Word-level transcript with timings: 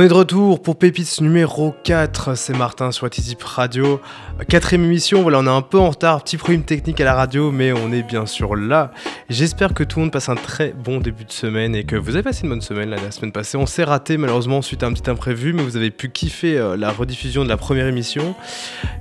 On 0.00 0.02
est 0.02 0.08
de 0.08 0.14
retour 0.14 0.62
pour 0.62 0.76
Pépites 0.76 1.20
numéro 1.20 1.74
4, 1.84 2.34
c'est 2.34 2.56
Martin 2.56 2.90
sur 2.90 3.10
Tizip 3.10 3.42
Radio. 3.42 4.00
Quatrième 4.48 4.86
émission, 4.86 5.20
voilà, 5.20 5.40
on 5.40 5.46
est 5.46 5.50
un 5.50 5.60
peu 5.60 5.78
en 5.78 5.90
retard, 5.90 6.24
petit 6.24 6.38
problème 6.38 6.62
technique 6.62 6.98
à 7.02 7.04
la 7.04 7.12
radio, 7.12 7.52
mais 7.52 7.74
on 7.74 7.92
est 7.92 8.02
bien 8.02 8.24
sûr 8.24 8.56
là. 8.56 8.92
J'espère 9.28 9.74
que 9.74 9.84
tout 9.84 9.98
le 9.98 10.06
monde 10.06 10.12
passe 10.12 10.30
un 10.30 10.36
très 10.36 10.72
bon 10.72 11.00
début 11.00 11.26
de 11.26 11.32
semaine 11.32 11.74
et 11.74 11.84
que 11.84 11.96
vous 11.96 12.14
avez 12.14 12.22
passé 12.22 12.44
une 12.44 12.48
bonne 12.48 12.62
semaine 12.62 12.88
la 12.88 13.10
semaine 13.10 13.30
passée. 13.30 13.58
On 13.58 13.66
s'est 13.66 13.84
raté 13.84 14.16
malheureusement 14.16 14.62
suite 14.62 14.82
à 14.82 14.86
un 14.86 14.94
petit 14.94 15.10
imprévu, 15.10 15.52
mais 15.52 15.62
vous 15.62 15.76
avez 15.76 15.90
pu 15.90 16.08
kiffer 16.08 16.56
euh, 16.56 16.78
la 16.78 16.90
rediffusion 16.90 17.44
de 17.44 17.50
la 17.50 17.58
première 17.58 17.86
émission. 17.86 18.34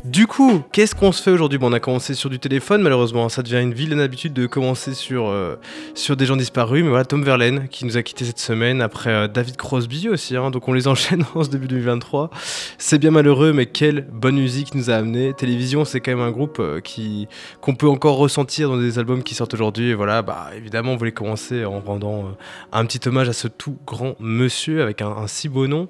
Du 0.03 0.27
coup, 0.27 0.61
qu'est-ce 0.73 0.95
qu'on 0.95 1.13
se 1.13 1.23
fait 1.23 1.31
aujourd'hui? 1.31 1.59
Bon, 1.59 1.69
On 1.69 1.73
a 1.73 1.79
commencé 1.79 2.13
sur 2.13 2.29
du 2.29 2.39
téléphone, 2.39 2.81
malheureusement, 2.81 3.29
ça 3.29 3.41
devient 3.41 3.61
une 3.61 3.73
vilaine 3.73 4.01
habitude 4.01 4.33
de 4.33 4.47
commencer 4.47 4.93
sur, 4.93 5.29
euh, 5.29 5.55
sur 5.95 6.17
des 6.17 6.25
gens 6.25 6.35
disparus, 6.35 6.83
mais 6.83 6.89
voilà, 6.89 7.05
Tom 7.05 7.23
Verlaine 7.23 7.69
qui 7.69 7.85
nous 7.85 7.95
a 7.95 8.03
quitté 8.03 8.25
cette 8.25 8.39
semaine 8.39 8.81
après 8.81 9.11
euh, 9.11 9.27
David 9.29 9.55
Crosby 9.55 10.09
aussi, 10.09 10.35
hein, 10.35 10.51
donc 10.51 10.67
on 10.67 10.73
les 10.73 10.88
enchaîne 10.89 11.25
en 11.35 11.43
ce 11.43 11.49
début 11.49 11.67
2023. 11.67 12.29
C'est 12.77 12.99
bien 12.99 13.11
malheureux, 13.11 13.53
mais 13.53 13.65
quelle 13.65 14.07
bonne 14.11 14.35
musique 14.35 14.75
nous 14.75 14.89
a 14.89 14.95
amené. 14.95 15.33
Télévision, 15.33 15.85
c'est 15.85 15.99
quand 15.99 16.11
même 16.11 16.21
un 16.21 16.31
groupe 16.31 16.57
euh, 16.59 16.79
qui 16.81 17.27
qu'on 17.61 17.75
peut 17.75 17.87
encore 17.87 18.17
ressentir 18.17 18.69
dans 18.69 18.77
des 18.77 18.99
albums 18.99 19.23
qui 19.23 19.35
sortent 19.35 19.53
aujourd'hui. 19.53 19.89
Et 19.89 19.93
voilà, 19.93 20.21
bah 20.21 20.49
évidemment, 20.55 20.93
on 20.93 20.95
voulait 20.97 21.11
commencer 21.11 21.65
en 21.65 21.79
rendant 21.79 22.19
euh, 22.19 22.31
un 22.71 22.85
petit 22.85 23.07
hommage 23.07 23.29
à 23.29 23.33
ce 23.33 23.47
tout 23.47 23.77
grand 23.85 24.15
monsieur 24.19 24.81
avec 24.81 25.01
un, 25.01 25.27
si 25.27 25.49
beau 25.49 25.67
nom. 25.67 25.87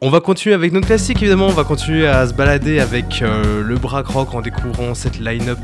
On 0.00 0.10
va 0.10 0.20
continuer 0.20 0.54
avec 0.54 0.72
notre 0.72 0.86
classique, 0.86 1.18
évidemment. 1.18 1.46
On 1.46 1.52
va 1.52 1.64
continuer 1.64 2.06
à 2.06 2.26
se 2.26 2.34
balader 2.34 2.80
avec 2.80 3.22
euh, 3.22 3.62
le 3.62 3.76
Brack 3.76 4.06
Rock 4.06 4.34
en 4.34 4.40
découvrant 4.40 4.94
cette 4.94 5.18
line-up 5.18 5.58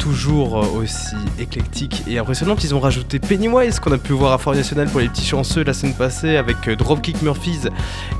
toujours 0.00 0.54
aussi 0.74 1.16
éclectique 1.38 2.02
et 2.08 2.18
impressionnante. 2.18 2.64
Ils 2.64 2.74
ont 2.74 2.80
rajouté 2.80 3.18
Pennywise 3.18 3.78
qu'on 3.80 3.92
a 3.92 3.98
pu 3.98 4.12
voir 4.12 4.32
à 4.32 4.38
Fort 4.38 4.54
National 4.54 4.88
pour 4.88 5.00
les 5.00 5.08
petits 5.08 5.24
chanceux 5.24 5.62
la 5.64 5.74
semaine 5.74 5.94
passée 5.94 6.36
avec 6.36 6.68
Dropkick 6.68 7.22
Murphys 7.22 7.68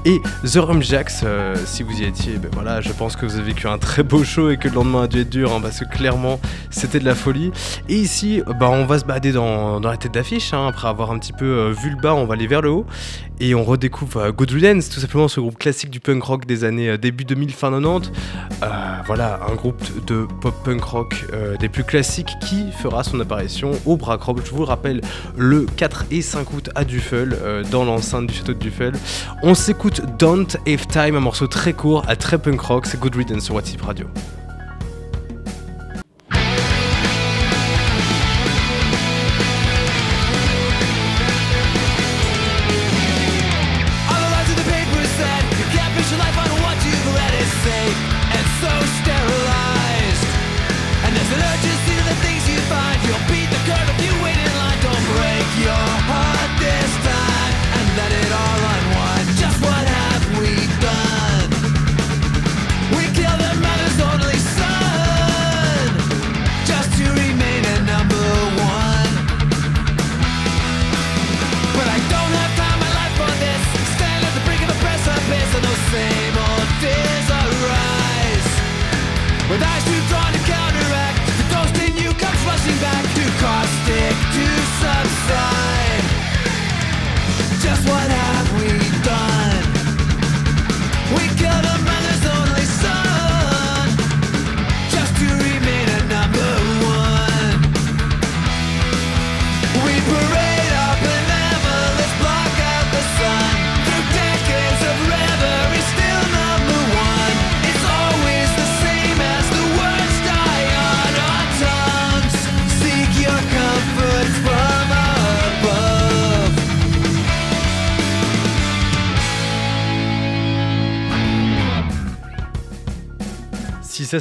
et 0.04 0.12
The 0.21 0.56
Rum 0.56 0.83
Jacks, 0.83 1.23
euh, 1.23 1.55
si 1.65 1.83
vous 1.83 2.00
y 2.00 2.05
étiez, 2.05 2.37
ben 2.37 2.50
voilà, 2.53 2.81
je 2.81 2.93
pense 2.93 3.17
que 3.17 3.25
vous 3.25 3.37
avez 3.37 3.53
vécu 3.53 3.67
un 3.67 3.78
très 3.78 4.03
beau 4.03 4.25
show 4.25 4.50
et 4.50 4.56
que 4.56 4.69
le 4.69 4.75
lendemain 4.75 5.05
a 5.05 5.06
dû 5.06 5.21
être 5.21 5.31
dur, 5.31 5.53
hein, 5.53 5.61
parce 5.62 5.81
que 5.81 5.84
clairement 5.84 6.41
c'était 6.71 6.99
de 6.99 7.05
la 7.05 7.15
folie. 7.15 7.53
Et 7.89 7.95
ici, 7.95 8.43
bah, 8.59 8.69
on 8.71 8.84
va 8.84 8.99
se 8.99 9.05
balader 9.05 9.33
dans, 9.33 9.81
la 9.81 9.97
tête 9.97 10.12
d'affiche, 10.12 10.53
hein, 10.53 10.67
après 10.69 10.89
avoir 10.89 11.11
un 11.11 11.19
petit 11.19 11.33
peu 11.33 11.45
euh, 11.45 11.72
vu 11.72 11.91
le 11.91 11.97
bas, 11.97 12.15
on 12.15 12.27
va 12.27 12.34
aller 12.34 12.47
vers 12.47 12.62
le 12.62 12.71
haut. 12.71 12.87
Et 13.41 13.55
on 13.55 13.65
redécouvre 13.65 14.19
euh, 14.19 14.33
tout 14.33 15.01
simplement 15.01 15.27
ce 15.27 15.41
groupe 15.41 15.59
classique 15.59 15.91
du 15.91 15.99
punk 15.99 16.22
rock 16.22 16.47
des 16.47 16.65
années 16.65 16.97
début 16.99 17.25
2000, 17.25 17.53
fin 17.53 17.71
90. 17.71 18.12
voilà, 19.06 19.41
un 19.51 19.55
groupe 19.55 19.83
de 20.06 20.27
pop 20.41 20.55
punk 20.65 20.83
rock 20.84 21.27
des 21.59 21.69
plus 21.69 21.84
classiques 21.84 22.31
qui 22.41 22.71
fera 22.71 23.03
son 23.03 23.19
apparition 23.21 23.72
au 23.84 23.97
Brack 23.97 24.21
je 24.45 24.51
vous 24.51 24.59
le 24.59 24.65
rappelle, 24.65 25.01
le 25.36 25.66
4 25.77 26.07
et 26.10 26.22
5 26.22 26.53
août 26.53 26.71
à 26.75 26.84
Duffel, 26.84 27.36
dans 27.71 27.84
l'enceinte 27.84 28.27
du 28.27 28.34
château 28.34 28.53
de 28.53 28.59
Duffel. 28.59 28.92
On 29.42 29.54
s'écoute 29.54 30.02
Don't 30.19 30.57
Have 30.66 30.87
Time, 30.87 31.16
un 31.16 31.21
morceau 31.21 31.47
très 31.47 31.72
court, 31.72 32.04
à 32.09 32.16
très 32.16 32.39
punk 32.39 32.60
rock, 32.60 32.87
c'est 32.87 32.99
Good 32.99 33.15
Riddance 33.15 33.45
sur 33.45 33.54
WhatsApp 33.54 33.83
Radio. 33.83 34.07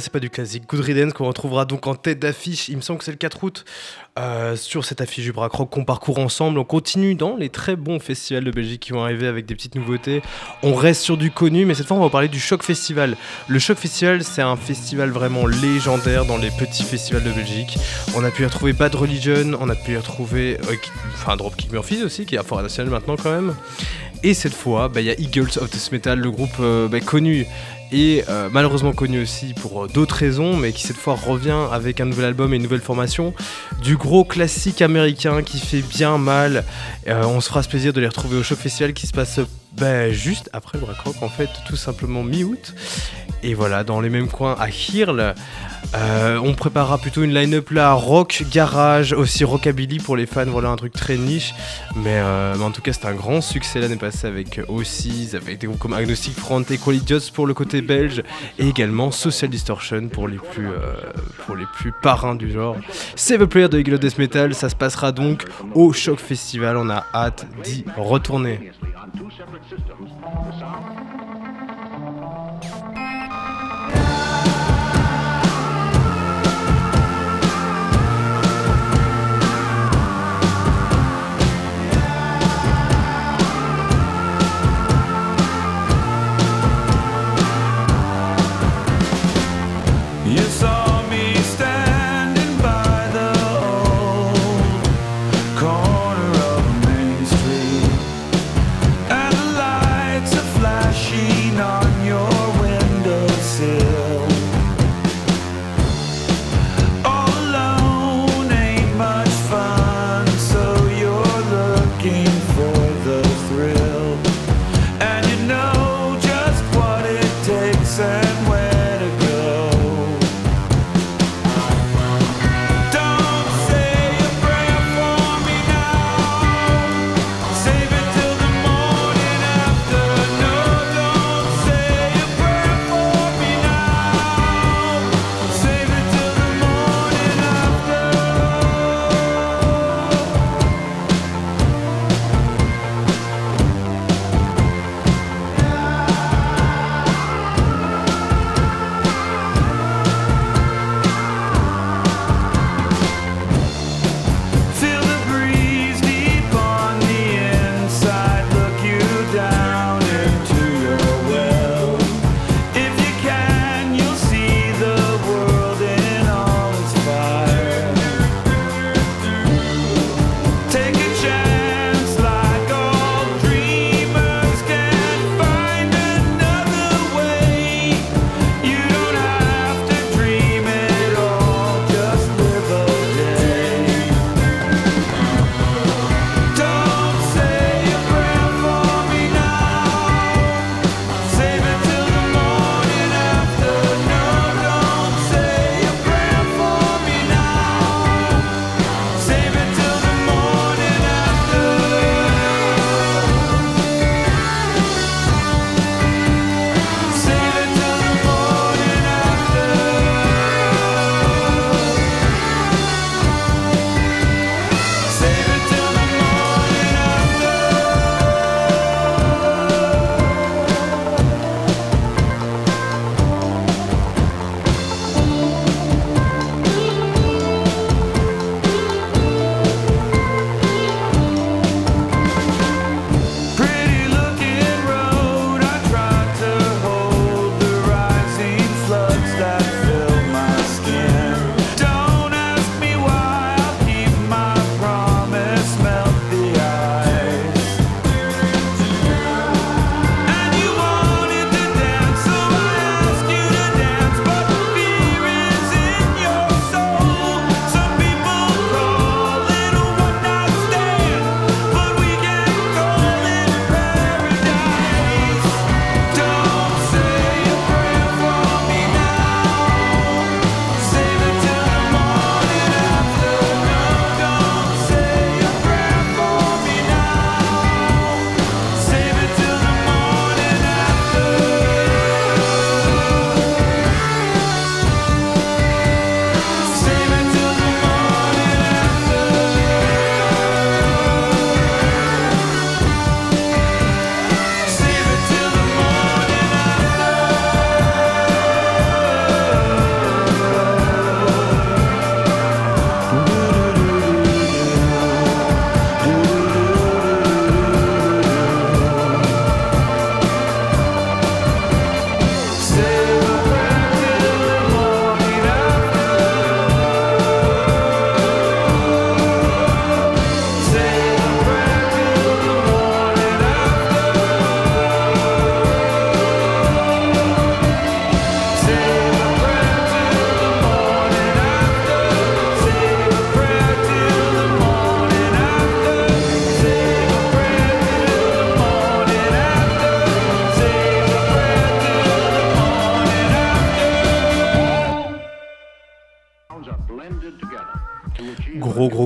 C'est 0.00 0.12
pas 0.12 0.20
du 0.20 0.30
classique. 0.30 0.64
Good 0.68 1.12
qu'on 1.12 1.26
retrouvera 1.26 1.64
donc 1.64 1.86
en 1.86 1.94
tête 1.94 2.18
d'affiche, 2.18 2.68
il 2.68 2.76
me 2.76 2.82
semble 2.82 2.98
que 2.98 3.04
c'est 3.04 3.10
le 3.10 3.16
4 3.16 3.44
août, 3.44 3.64
euh, 4.18 4.56
sur 4.56 4.84
cette 4.84 5.00
affiche 5.00 5.24
du 5.24 5.32
Brack 5.32 5.52
Rock 5.52 5.70
qu'on 5.70 5.84
parcourt 5.84 6.18
ensemble. 6.18 6.58
On 6.58 6.64
continue 6.64 7.14
dans 7.14 7.36
les 7.36 7.48
très 7.48 7.76
bons 7.76 7.98
festivals 7.98 8.44
de 8.44 8.50
Belgique 8.50 8.80
qui 8.80 8.92
vont 8.92 9.02
arriver 9.02 9.26
avec 9.26 9.46
des 9.46 9.54
petites 9.54 9.74
nouveautés. 9.74 10.22
On 10.62 10.74
reste 10.74 11.02
sur 11.02 11.16
du 11.16 11.30
connu, 11.30 11.64
mais 11.64 11.74
cette 11.74 11.86
fois, 11.86 11.96
on 11.96 12.00
va 12.00 12.10
parler 12.10 12.28
du 12.28 12.38
Choc 12.40 12.62
Festival. 12.62 13.16
Le 13.48 13.58
Choc 13.58 13.78
Festival, 13.78 14.22
c'est 14.22 14.42
un 14.42 14.56
festival 14.56 15.10
vraiment 15.10 15.46
légendaire 15.46 16.24
dans 16.26 16.36
les 16.36 16.50
petits 16.50 16.82
festivals 16.82 17.24
de 17.24 17.30
Belgique. 17.30 17.78
On 18.14 18.22
a 18.22 18.30
pu 18.30 18.42
y 18.42 18.44
retrouver 18.44 18.72
Bad 18.74 18.94
Religion, 18.94 19.56
on 19.58 19.68
a 19.68 19.74
pu 19.74 19.92
y 19.92 19.96
retrouver, 19.96 20.58
euh, 20.68 20.76
enfin, 21.14 21.36
Dropkick 21.36 21.72
Murphys 21.72 22.02
aussi, 22.02 22.26
qui 22.26 22.34
est 22.34 22.38
à 22.38 22.42
Forêt 22.42 22.62
Nationale 22.62 22.90
maintenant 22.90 23.16
quand 23.16 23.32
même. 23.32 23.54
Et 24.24 24.34
cette 24.34 24.54
fois, 24.54 24.88
bah, 24.88 25.00
il 25.00 25.06
y 25.06 25.10
a 25.10 25.18
Eagles 25.18 25.58
of 25.60 25.70
Death 25.70 25.90
Metal, 25.90 26.18
le 26.18 26.30
groupe 26.30 26.50
euh, 26.60 26.86
bah, 26.86 27.00
connu 27.00 27.46
et 27.92 28.24
euh, 28.28 28.48
malheureusement 28.50 28.92
connu 28.92 29.22
aussi 29.22 29.54
pour 29.54 29.84
euh, 29.84 29.88
d'autres 29.88 30.16
raisons, 30.16 30.56
mais 30.56 30.72
qui 30.72 30.82
cette 30.82 30.96
fois 30.96 31.14
revient 31.14 31.68
avec 31.72 32.00
un 32.00 32.06
nouvel 32.06 32.24
album 32.24 32.52
et 32.52 32.56
une 32.56 32.62
nouvelle 32.62 32.80
formation. 32.80 33.34
Du 33.82 33.96
gros 33.96 34.24
classique 34.24 34.82
américain 34.82 35.42
qui 35.42 35.58
fait 35.58 35.82
bien 35.82 36.18
mal. 36.18 36.64
on 37.06 37.40
se 37.40 37.48
fera 37.48 37.62
ce 37.62 37.68
plaisir 37.68 37.92
de 37.92 38.00
les 38.00 38.08
retrouver 38.08 38.36
au 38.36 38.42
Choc 38.42 38.58
Festival 38.58 38.92
qui 38.92 39.06
se 39.06 39.12
passe 39.12 39.40
bah, 39.76 40.10
juste 40.10 40.50
après 40.52 40.78
le 40.78 40.84
Rock, 40.84 41.22
en 41.22 41.28
fait, 41.28 41.50
tout 41.66 41.76
simplement 41.76 42.22
mi-août. 42.22 42.74
Et 43.42 43.54
voilà, 43.54 43.82
dans 43.82 44.00
les 44.00 44.10
mêmes 44.10 44.28
coins 44.28 44.56
à 44.58 44.68
Hirl. 44.68 45.34
Euh, 45.94 46.38
on 46.42 46.54
préparera 46.54 46.96
plutôt 46.96 47.22
une 47.22 47.34
line-up 47.34 47.70
là, 47.70 47.92
rock, 47.92 48.44
garage, 48.50 49.12
aussi 49.12 49.44
rockabilly 49.44 49.98
pour 49.98 50.16
les 50.16 50.24
fans, 50.24 50.46
voilà 50.46 50.70
un 50.70 50.76
truc 50.76 50.92
très 50.94 51.18
niche. 51.18 51.54
Mais, 51.96 52.18
euh, 52.18 52.56
en 52.58 52.70
tout 52.70 52.80
cas, 52.80 52.92
c'est 52.92 53.04
un 53.04 53.14
grand 53.14 53.40
succès 53.40 53.80
l'année 53.80 53.96
passée 53.96 54.26
avec 54.26 54.60
aussi 54.68 55.30
avec 55.34 55.58
des 55.58 55.66
groupes 55.66 55.78
comme 55.78 55.92
Agnostic 55.92 56.34
Front, 56.34 56.62
Equal 56.70 56.96
Idiots 56.96 57.18
pour 57.34 57.46
le 57.46 57.52
côté 57.52 57.82
belge 57.82 58.22
et 58.58 58.68
également 58.68 59.10
Social 59.10 59.50
Distortion 59.50 60.08
pour 60.08 60.28
les 60.28 60.38
plus, 60.38 60.68
euh, 60.68 60.94
pour 61.44 61.56
les 61.56 61.66
plus 61.74 61.92
parrains 61.92 62.36
du 62.36 62.50
genre. 62.50 62.76
Save 63.14 63.42
a 63.42 63.46
Player 63.46 63.68
de 63.68 63.78
Eagle 63.78 63.98
Death 63.98 64.18
Metal, 64.18 64.54
ça 64.54 64.70
se 64.70 64.76
passera 64.76 65.12
donc 65.12 65.44
au 65.74 65.92
Shock 65.92 66.20
Festival, 66.20 66.78
on 66.78 66.88
a 66.88 67.04
hâte 67.12 67.46
d'y 67.64 67.84
retourner. 67.98 68.72
systems, 69.68 70.10
the 70.20 70.58
sound. 70.58 71.41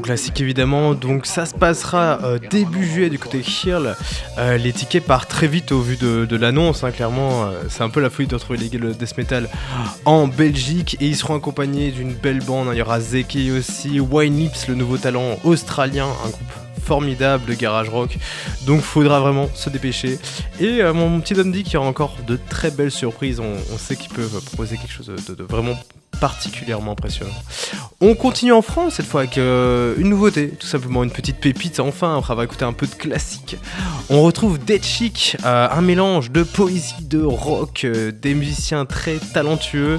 Classique 0.07 0.41
évidemment. 0.41 0.95
Donc 0.95 1.27
ça 1.27 1.47
se 1.47 1.55
passera 1.55 2.21
euh, 2.23 2.39
début 2.39 2.87
juillet 2.87 3.11
du 3.11 3.19
côté 3.19 3.41
Hill. 3.41 3.97
Euh, 4.39 4.57
les 4.57 4.73
tickets 4.73 5.05
partent 5.05 5.29
très 5.29 5.49
vite 5.49 5.73
au 5.73 5.81
vu 5.81 5.97
de, 5.97 6.37
l'annonce. 6.37 6.85
Hein, 6.85 6.93
clairement, 6.93 7.43
euh, 7.43 7.63
c'est 7.69 7.83
un 7.83 7.89
peu 7.89 8.01
la 8.01 8.09
folie 8.09 8.29
de 8.29 8.35
retrouver 8.37 8.59
les 8.59 8.79
le 8.79 8.95
death 8.95 9.17
metal 9.17 9.49
en 10.05 10.29
Belgique 10.29 10.97
et 11.01 11.07
ils 11.07 11.17
seront 11.17 11.35
accompagnés 11.35 11.91
d'une 11.91 12.13
belle 12.15 12.41
bande. 12.41 12.69
Hein. 12.69 12.73
Il 12.75 12.79
y 12.79 12.83
aura 12.83 13.01
Zeki 13.01 13.51
aussi, 13.51 13.99
Wine 13.99 14.39
Lips, 14.39 14.69
le 14.69 14.77
nouveau 14.77 14.97
talent 14.97 15.39
australien, 15.43 16.07
un 16.25 16.29
groupe 16.29 16.53
formidable 16.85 17.45
de 17.47 17.55
garage 17.55 17.89
rock. 17.89 18.17
Donc 18.65 18.83
faudra 18.83 19.19
vraiment 19.19 19.49
se 19.55 19.71
dépêcher. 19.71 20.21
Et 20.61 20.85
mon 20.85 21.21
petit 21.21 21.35
Dundee 21.35 21.65
qui 21.65 21.77
aura 21.77 21.89
encore 21.89 22.17
de 22.25 22.39
très 22.49 22.71
belles 22.71 22.93
surprises. 22.93 23.41
On, 23.41 23.79
sait 23.79 23.97
qu'ils 23.97 24.13
peuvent 24.13 24.41
proposer 24.45 24.77
quelque 24.77 24.93
chose 24.93 25.09
de 25.09 25.43
vraiment 25.43 25.77
particulièrement 26.21 26.93
impressionnant. 26.93 27.33
On 28.03 28.15
continue 28.15 28.53
en 28.53 28.61
France 28.61 28.97
cette 28.97 29.07
fois 29.07 29.23
avec 29.23 29.39
euh, 29.39 29.95
une 29.97 30.11
nouveauté, 30.11 30.51
tout 30.51 30.67
simplement 30.67 31.03
une 31.03 31.11
petite 31.11 31.39
pépite. 31.39 31.81
Enfin, 31.81 32.21
on 32.29 32.35
va 32.35 32.45
écouter 32.45 32.67
un 32.67 32.75
peu 32.75 32.87
de 32.87 32.95
classique. 32.95 33.57
On 34.11 34.21
retrouve 34.21 34.59
Dead 34.59 34.85
Chic, 34.85 35.35
euh, 35.47 35.67
un 35.71 35.81
mélange 35.81 36.31
de 36.31 36.43
poésie, 36.43 36.95
de 37.01 37.23
rock, 37.23 37.85
euh, 37.85 38.13
des 38.13 38.35
musiciens 38.35 38.85
très 38.85 39.17
talentueux, 39.33 39.99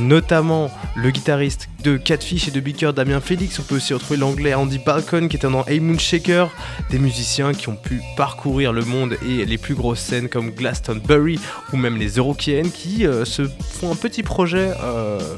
notamment 0.00 0.70
le 0.94 1.10
guitariste 1.10 1.68
de 1.82 1.96
Catfish 1.96 2.48
et 2.48 2.50
de 2.52 2.60
Beaker 2.60 2.92
Damien 2.92 3.20
Félix. 3.20 3.58
On 3.58 3.62
peut 3.62 3.76
aussi 3.76 3.92
retrouver 3.94 4.18
l'anglais 4.18 4.54
Andy 4.54 4.78
Balcon 4.78 5.26
qui 5.26 5.36
était 5.36 5.50
dans 5.50 5.62
A 5.62 5.80
Moon 5.80 5.98
Shaker, 5.98 6.50
des 6.90 7.00
musiciens 7.00 7.52
qui 7.52 7.68
ont 7.68 7.76
pu 7.76 8.00
parcourir 8.16 8.72
le 8.72 8.84
monde 8.84 9.16
et 9.26 9.44
les 9.44 9.58
plus 9.58 9.74
grosses 9.74 10.00
scènes 10.00 10.28
comme 10.28 10.50
Glastonbury 10.50 11.40
ou 11.72 11.76
même 11.76 11.96
les 11.96 12.10
Eurokiennes 12.10 12.70
qui 12.70 13.06
se 13.24 13.48
font 13.72 13.92
un 13.92 13.96
petit 13.96 14.22
projet 14.22 14.70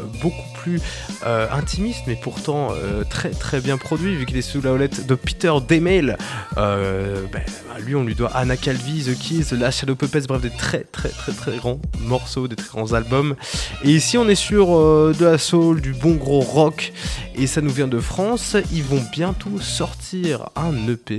beaucoup 0.07 0.49
plus 0.55 0.81
euh, 1.25 1.47
intimiste, 1.51 2.03
mais 2.07 2.17
pourtant 2.17 2.69
euh, 2.73 3.05
très 3.05 3.31
très 3.31 3.61
bien 3.61 3.79
produit, 3.79 4.17
vu 4.17 4.27
qu'il 4.27 4.37
est 4.37 4.43
sous 4.43 4.61
la 4.61 4.73
houlette 4.73 5.07
de 5.07 5.15
Peter 5.15 5.53
Demail. 5.67 6.17
Euh, 6.57 7.25
ben, 7.33 7.43
lui, 7.85 7.95
on 7.95 8.05
lui 8.05 8.15
doit 8.15 8.31
Anna 8.35 8.57
Calvi, 8.57 9.05
The 9.05 9.19
Keys, 9.19 9.57
La 9.57 9.71
Shadow 9.71 9.95
Puppets, 9.95 10.27
bref, 10.29 10.41
des 10.41 10.51
très 10.51 10.85
très 10.85 11.11
très 11.11 11.33
très 11.33 11.57
grands 11.57 11.81
morceaux, 12.01 12.49
des 12.49 12.57
très 12.57 12.69
grands 12.69 12.93
albums. 12.93 13.37
Et 13.85 13.91
ici, 13.91 14.19
on 14.19 14.29
est 14.29 14.35
sur 14.35 14.67
de 14.69 15.25
la 15.25 15.39
soul, 15.39 15.81
du 15.81 15.93
bon 15.93 16.15
gros 16.15 16.41
rock, 16.41 16.93
et 17.35 17.47
ça 17.47 17.61
nous 17.61 17.71
vient 17.71 17.89
de 17.89 18.01
France. 18.01 18.57
Ils 18.73 18.85
vont 18.85 19.03
bientôt 19.13 19.61
sortir 19.61 20.49
un 20.57 20.89
EP 20.89 21.19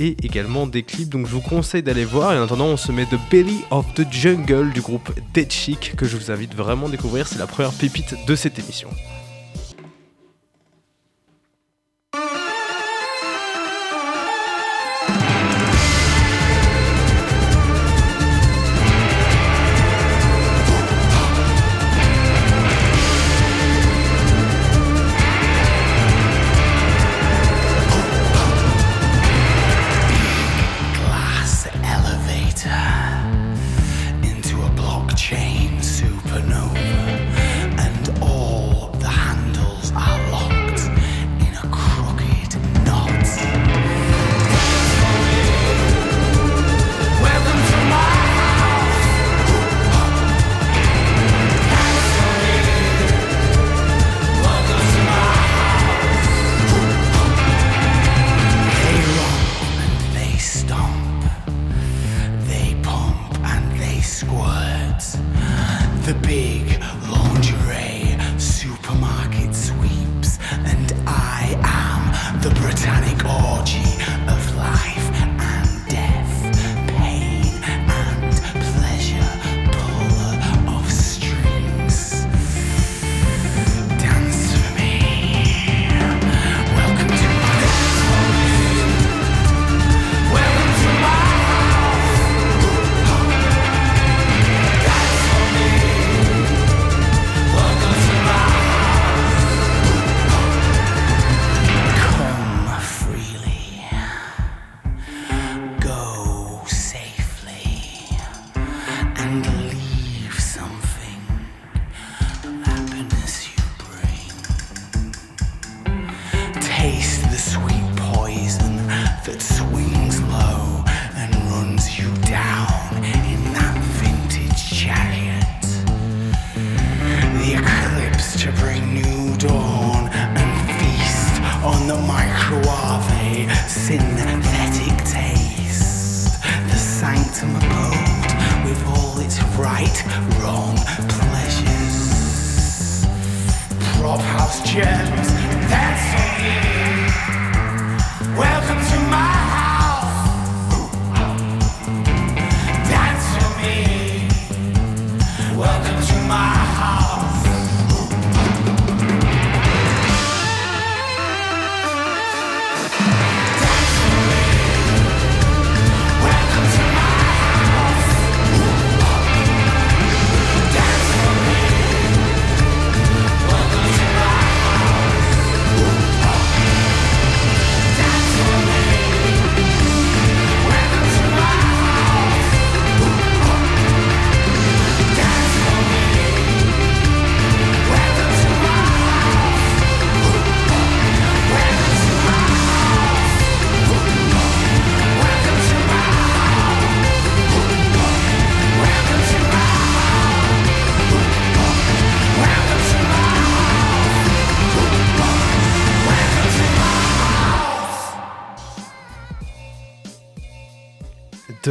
et 0.00 0.16
également 0.24 0.66
des 0.66 0.82
clips, 0.82 1.10
donc 1.10 1.26
je 1.26 1.32
vous 1.32 1.40
conseille 1.40 1.82
d'aller 1.82 2.04
voir. 2.04 2.32
Et 2.32 2.38
en 2.38 2.42
attendant, 2.42 2.66
on 2.66 2.76
se 2.76 2.90
met 2.90 3.04
The 3.04 3.18
Belly 3.30 3.60
of 3.70 3.86
the 3.94 4.10
Jungle 4.10 4.72
du 4.72 4.80
groupe 4.80 5.12
Dead 5.34 5.52
Chic 5.52 5.94
que 5.96 6.06
je 6.06 6.16
vous 6.16 6.30
invite 6.30 6.54
vraiment 6.54 6.86
à 6.86 6.90
découvrir. 6.90 7.28
C'est 7.28 7.38
la 7.38 7.46
première 7.46 7.72
pépite 7.72 8.14
de 8.26 8.34
cette 8.34 8.58
émission. 8.58 8.88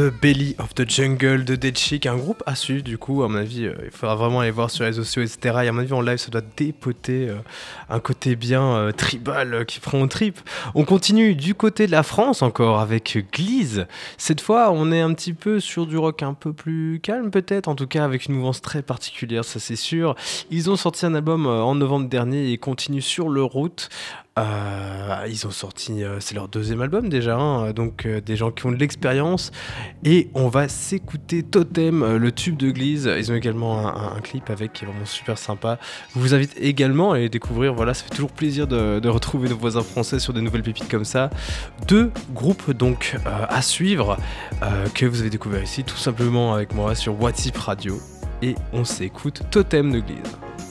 The 0.00 0.10
Belly 0.10 0.56
of 0.58 0.74
the 0.74 0.88
Jungle 0.88 1.44
de 1.44 1.56
Dead 1.56 1.76
Chic, 1.76 2.06
un 2.06 2.16
groupe 2.16 2.42
à 2.46 2.54
suivre 2.54 2.82
du 2.82 2.96
coup, 2.96 3.22
à 3.22 3.28
mon 3.28 3.36
avis, 3.36 3.66
euh, 3.66 3.74
il 3.84 3.90
faudra 3.90 4.14
vraiment 4.14 4.40
aller 4.40 4.50
voir 4.50 4.70
sur 4.70 4.84
les 4.84 4.88
réseaux 4.88 5.04
sociaux, 5.04 5.20
etc. 5.20 5.58
Et 5.64 5.68
à 5.68 5.72
mon 5.72 5.80
avis, 5.80 5.92
en 5.92 6.00
live, 6.00 6.16
ça 6.16 6.30
doit 6.30 6.40
dépoter 6.56 7.28
euh, 7.28 7.34
un 7.90 8.00
côté 8.00 8.34
bien 8.34 8.62
euh, 8.62 8.92
tribal 8.92 9.66
qui 9.66 9.78
prend 9.78 10.00
au 10.00 10.06
trip. 10.06 10.40
On 10.74 10.86
continue 10.86 11.34
du 11.34 11.54
côté 11.54 11.86
de 11.86 11.92
la 11.92 12.02
France 12.02 12.40
encore 12.40 12.80
avec 12.80 13.18
Glees. 13.30 13.84
Cette 14.16 14.40
fois, 14.40 14.70
on 14.72 14.90
est 14.90 15.02
un 15.02 15.12
petit 15.12 15.34
peu 15.34 15.60
sur 15.60 15.86
du 15.86 15.98
rock 15.98 16.22
un 16.22 16.32
peu 16.32 16.54
plus 16.54 16.98
calme 17.02 17.30
peut-être, 17.30 17.68
en 17.68 17.74
tout 17.74 17.86
cas 17.86 18.02
avec 18.02 18.24
une 18.24 18.36
mouvance 18.36 18.62
très 18.62 18.80
particulière, 18.80 19.44
ça 19.44 19.60
c'est 19.60 19.76
sûr. 19.76 20.14
Ils 20.50 20.70
ont 20.70 20.76
sorti 20.76 21.04
un 21.04 21.14
album 21.14 21.46
en 21.46 21.74
novembre 21.74 22.08
dernier 22.08 22.50
et 22.52 22.56
continuent 22.56 23.02
sur 23.02 23.28
le 23.28 23.44
route. 23.44 23.90
Euh, 24.38 25.26
ils 25.28 25.46
ont 25.46 25.50
sorti, 25.50 26.04
euh, 26.04 26.20
c'est 26.20 26.34
leur 26.34 26.48
deuxième 26.48 26.80
album 26.80 27.08
déjà, 27.08 27.36
hein, 27.36 27.72
donc 27.72 28.06
euh, 28.06 28.20
des 28.20 28.36
gens 28.36 28.50
qui 28.50 28.64
ont 28.66 28.70
de 28.70 28.76
l'expérience. 28.76 29.50
Et 30.04 30.30
on 30.34 30.48
va 30.48 30.68
s'écouter 30.68 31.42
Totem, 31.42 32.16
le 32.16 32.32
tube 32.32 32.56
de 32.56 32.70
Glise. 32.70 33.10
Ils 33.18 33.32
ont 33.32 33.34
également 33.34 33.88
un, 33.88 34.20
clip 34.20 34.48
avec 34.50 34.72
qui 34.72 34.84
est 34.84 34.86
vraiment 34.86 35.06
super 35.06 35.36
sympa. 35.36 35.78
Je 36.14 36.20
vous 36.20 36.34
invite 36.34 36.56
également 36.60 37.12
à 37.12 37.18
les 37.18 37.28
découvrir. 37.28 37.74
Voilà, 37.74 37.92
ça 37.94 38.04
fait 38.04 38.14
toujours 38.14 38.32
plaisir 38.32 38.66
de, 38.66 39.08
retrouver 39.08 39.48
nos 39.48 39.56
voisins 39.56 39.82
français 39.82 40.20
sur 40.20 40.32
des 40.32 40.40
nouvelles 40.40 40.62
pépites 40.62 40.88
comme 40.88 41.04
ça. 41.04 41.30
Deux 41.88 42.12
groupes 42.32 42.70
donc 42.70 43.16
à 43.26 43.60
suivre 43.62 44.16
que 44.94 45.06
vous 45.06 45.20
avez 45.20 45.30
découvert 45.30 45.62
ici 45.62 45.82
tout 45.82 45.96
simplement 45.96 46.54
avec 46.54 46.74
moi 46.74 46.94
sur 46.94 47.20
WhatsApp 47.20 47.56
Radio. 47.56 47.98
Et 48.42 48.54
on 48.72 48.84
s'écoute 48.84 49.42
Totem 49.50 49.90
de 49.90 50.00
Glise. 50.00 50.69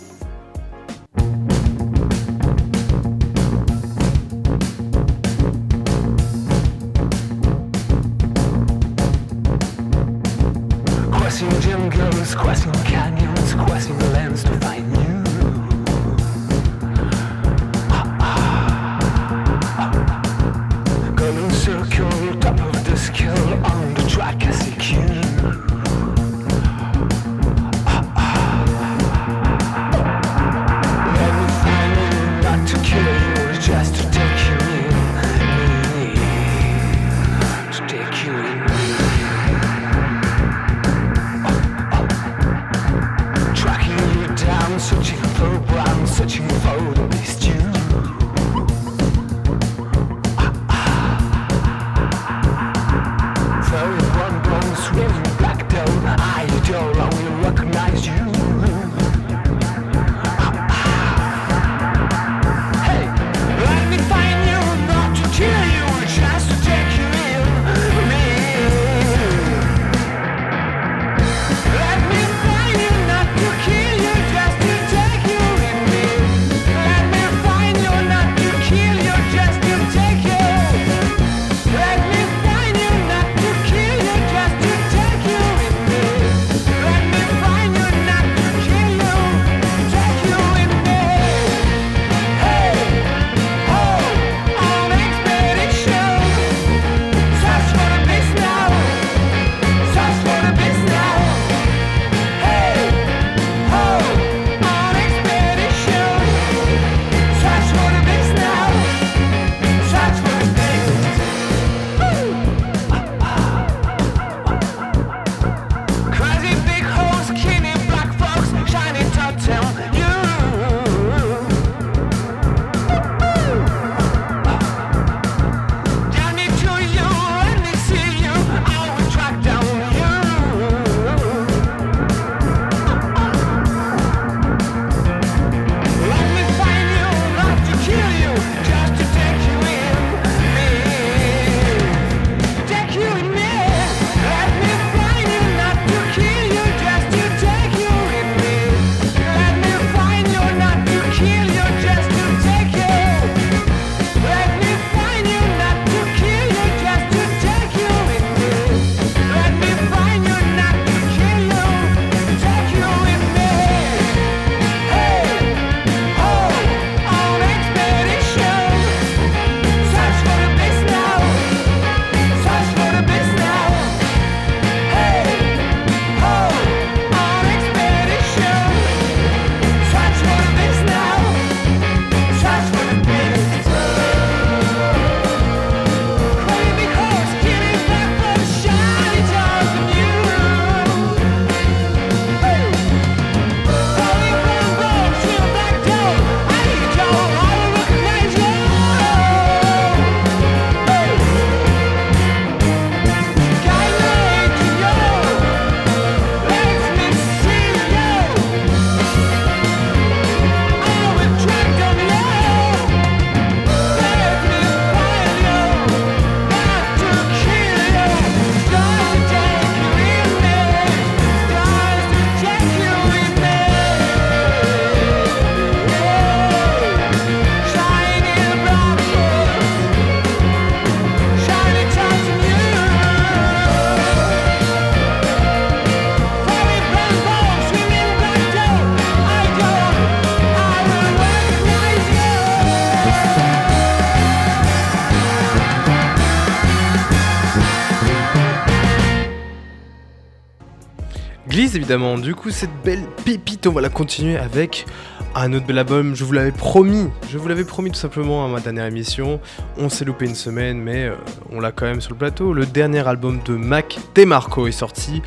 Évidemment. 251.75 252.17
Du 252.17 252.33
coup, 252.33 252.49
cette 252.49 252.73
belle 252.83 253.03
pépite, 253.23 253.67
on 253.67 253.71
va 253.71 253.81
la 253.81 253.89
continuer 253.89 254.37
avec 254.37 254.87
un 255.35 255.53
autre 255.53 255.67
bel 255.67 255.77
album. 255.77 256.15
Je 256.15 256.23
vous 256.23 256.33
l'avais 256.33 256.51
promis, 256.51 257.09
je 257.29 257.37
vous 257.37 257.47
l'avais 257.47 257.63
promis 257.63 257.91
tout 257.91 257.99
simplement 257.99 258.43
à 258.43 258.47
ma 258.47 258.59
dernière 258.59 258.85
émission. 258.85 259.39
On 259.77 259.87
s'est 259.87 260.03
loupé 260.03 260.25
une 260.25 260.35
semaine, 260.35 260.81
mais 260.81 261.05
euh, 261.05 261.15
on 261.51 261.59
l'a 261.59 261.71
quand 261.71 261.85
même 261.85 262.01
sur 262.01 262.11
le 262.11 262.17
plateau. 262.17 262.53
Le 262.53 262.65
dernier 262.65 263.07
album 263.07 263.39
de 263.45 263.53
Mac 263.53 263.99
DeMarco 264.15 264.67
est 264.67 264.71
sorti. 264.71 265.21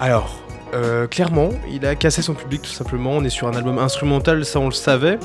Alors, 0.00 0.42
euh, 0.74 1.06
clairement, 1.06 1.50
il 1.70 1.86
a 1.86 1.94
cassé 1.94 2.20
son 2.20 2.34
public 2.34 2.62
tout 2.62 2.70
simplement. 2.70 3.12
On 3.12 3.22
est 3.22 3.30
sur 3.30 3.46
un 3.46 3.54
album 3.54 3.78
instrumental, 3.78 4.44
ça 4.44 4.58
on 4.58 4.66
le 4.66 4.72
savait. 4.72 5.18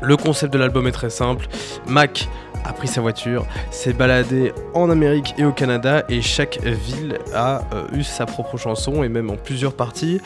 Le 0.00 0.16
concept 0.16 0.52
de 0.52 0.58
l'album 0.58 0.86
est 0.86 0.92
très 0.92 1.10
simple. 1.10 1.46
Mac 1.88 2.28
a 2.64 2.72
pris 2.72 2.88
sa 2.88 3.00
voiture, 3.00 3.46
s'est 3.70 3.92
baladé 3.92 4.52
en 4.74 4.90
Amérique 4.90 5.34
et 5.38 5.44
au 5.44 5.52
Canada 5.52 6.04
et 6.08 6.22
chaque 6.22 6.60
ville 6.62 7.18
a 7.34 7.62
euh, 7.72 7.86
eu 7.92 8.02
sa 8.02 8.26
propre 8.26 8.56
chanson 8.56 9.02
et 9.02 9.08
même 9.08 9.30
en 9.30 9.36
plusieurs 9.36 9.74
parties. 9.74 10.20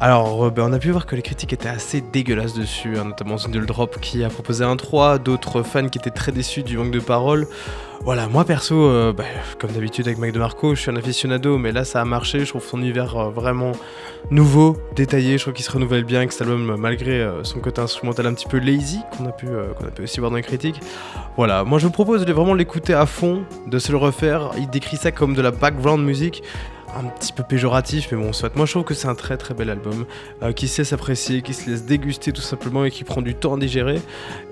Alors 0.00 0.52
on 0.56 0.72
a 0.72 0.78
pu 0.78 0.90
voir 0.90 1.06
que 1.06 1.16
les 1.16 1.22
critiques 1.22 1.52
étaient 1.52 1.68
assez 1.68 2.00
dégueulasses 2.00 2.54
dessus, 2.54 2.98
hein, 2.98 3.04
notamment 3.04 3.38
Zindle 3.38 3.66
Drop 3.66 4.00
qui 4.00 4.24
a 4.24 4.28
proposé 4.28 4.64
un 4.64 4.76
3, 4.76 5.18
d'autres 5.18 5.62
fans 5.62 5.88
qui 5.88 5.98
étaient 5.98 6.10
très 6.10 6.32
déçus 6.32 6.62
du 6.62 6.76
manque 6.76 6.92
de 6.92 7.00
paroles. 7.00 7.46
Voilà, 8.02 8.28
moi 8.28 8.46
perso, 8.46 8.74
euh, 8.76 9.12
bah, 9.12 9.24
comme 9.58 9.72
d'habitude 9.72 10.06
avec 10.06 10.18
Mike 10.18 10.32
DeMarco, 10.32 10.74
je 10.74 10.80
suis 10.80 10.90
un 10.90 10.96
aficionado, 10.96 11.58
mais 11.58 11.70
là 11.70 11.84
ça 11.84 12.00
a 12.00 12.04
marché. 12.06 12.40
Je 12.40 12.48
trouve 12.48 12.64
son 12.64 12.78
univers 12.78 13.14
euh, 13.14 13.30
vraiment 13.30 13.72
nouveau, 14.30 14.78
détaillé. 14.96 15.36
Je 15.36 15.42
trouve 15.42 15.52
qu'il 15.52 15.64
se 15.64 15.70
renouvelle 15.70 16.04
bien 16.04 16.20
avec 16.20 16.32
cet 16.32 16.42
album, 16.42 16.76
malgré 16.78 17.20
euh, 17.20 17.44
son 17.44 17.60
côté 17.60 17.82
instrumental 17.82 18.26
un 18.26 18.32
petit 18.32 18.46
peu 18.46 18.58
lazy, 18.58 19.00
qu'on 19.16 19.26
a, 19.26 19.32
pu, 19.32 19.46
qu'on 19.46 19.86
a 19.86 19.90
pu 19.90 20.02
aussi 20.02 20.18
voir 20.18 20.30
dans 20.30 20.38
les 20.38 20.42
critiques. 20.42 20.80
Voilà, 21.36 21.62
moi 21.62 21.78
je 21.78 21.86
vous 21.86 21.92
propose 21.92 22.24
de 22.24 22.32
vraiment 22.32 22.54
l'écouter 22.54 22.94
à 22.94 23.04
fond, 23.04 23.44
de 23.66 23.78
se 23.78 23.92
le 23.92 23.98
refaire. 23.98 24.52
Il 24.56 24.70
décrit 24.70 24.96
ça 24.96 25.12
comme 25.12 25.34
de 25.34 25.42
la 25.42 25.50
background 25.50 26.02
music 26.02 26.42
un 26.96 27.04
petit 27.04 27.32
peu 27.32 27.42
péjoratif, 27.42 28.08
mais 28.12 28.18
bon, 28.18 28.32
soit. 28.32 28.54
Moi, 28.56 28.66
je 28.66 28.72
trouve 28.72 28.84
que 28.84 28.94
c'est 28.94 29.08
un 29.08 29.14
très 29.14 29.36
très 29.36 29.54
bel 29.54 29.70
album 29.70 30.06
euh, 30.42 30.52
qui 30.52 30.68
sait 30.68 30.84
s'apprécier, 30.84 31.42
qui 31.42 31.54
se 31.54 31.70
laisse 31.70 31.84
déguster 31.84 32.32
tout 32.32 32.40
simplement 32.40 32.84
et 32.84 32.90
qui 32.90 33.04
prend 33.04 33.22
du 33.22 33.34
temps 33.34 33.54
à 33.54 33.58
digérer. 33.58 34.00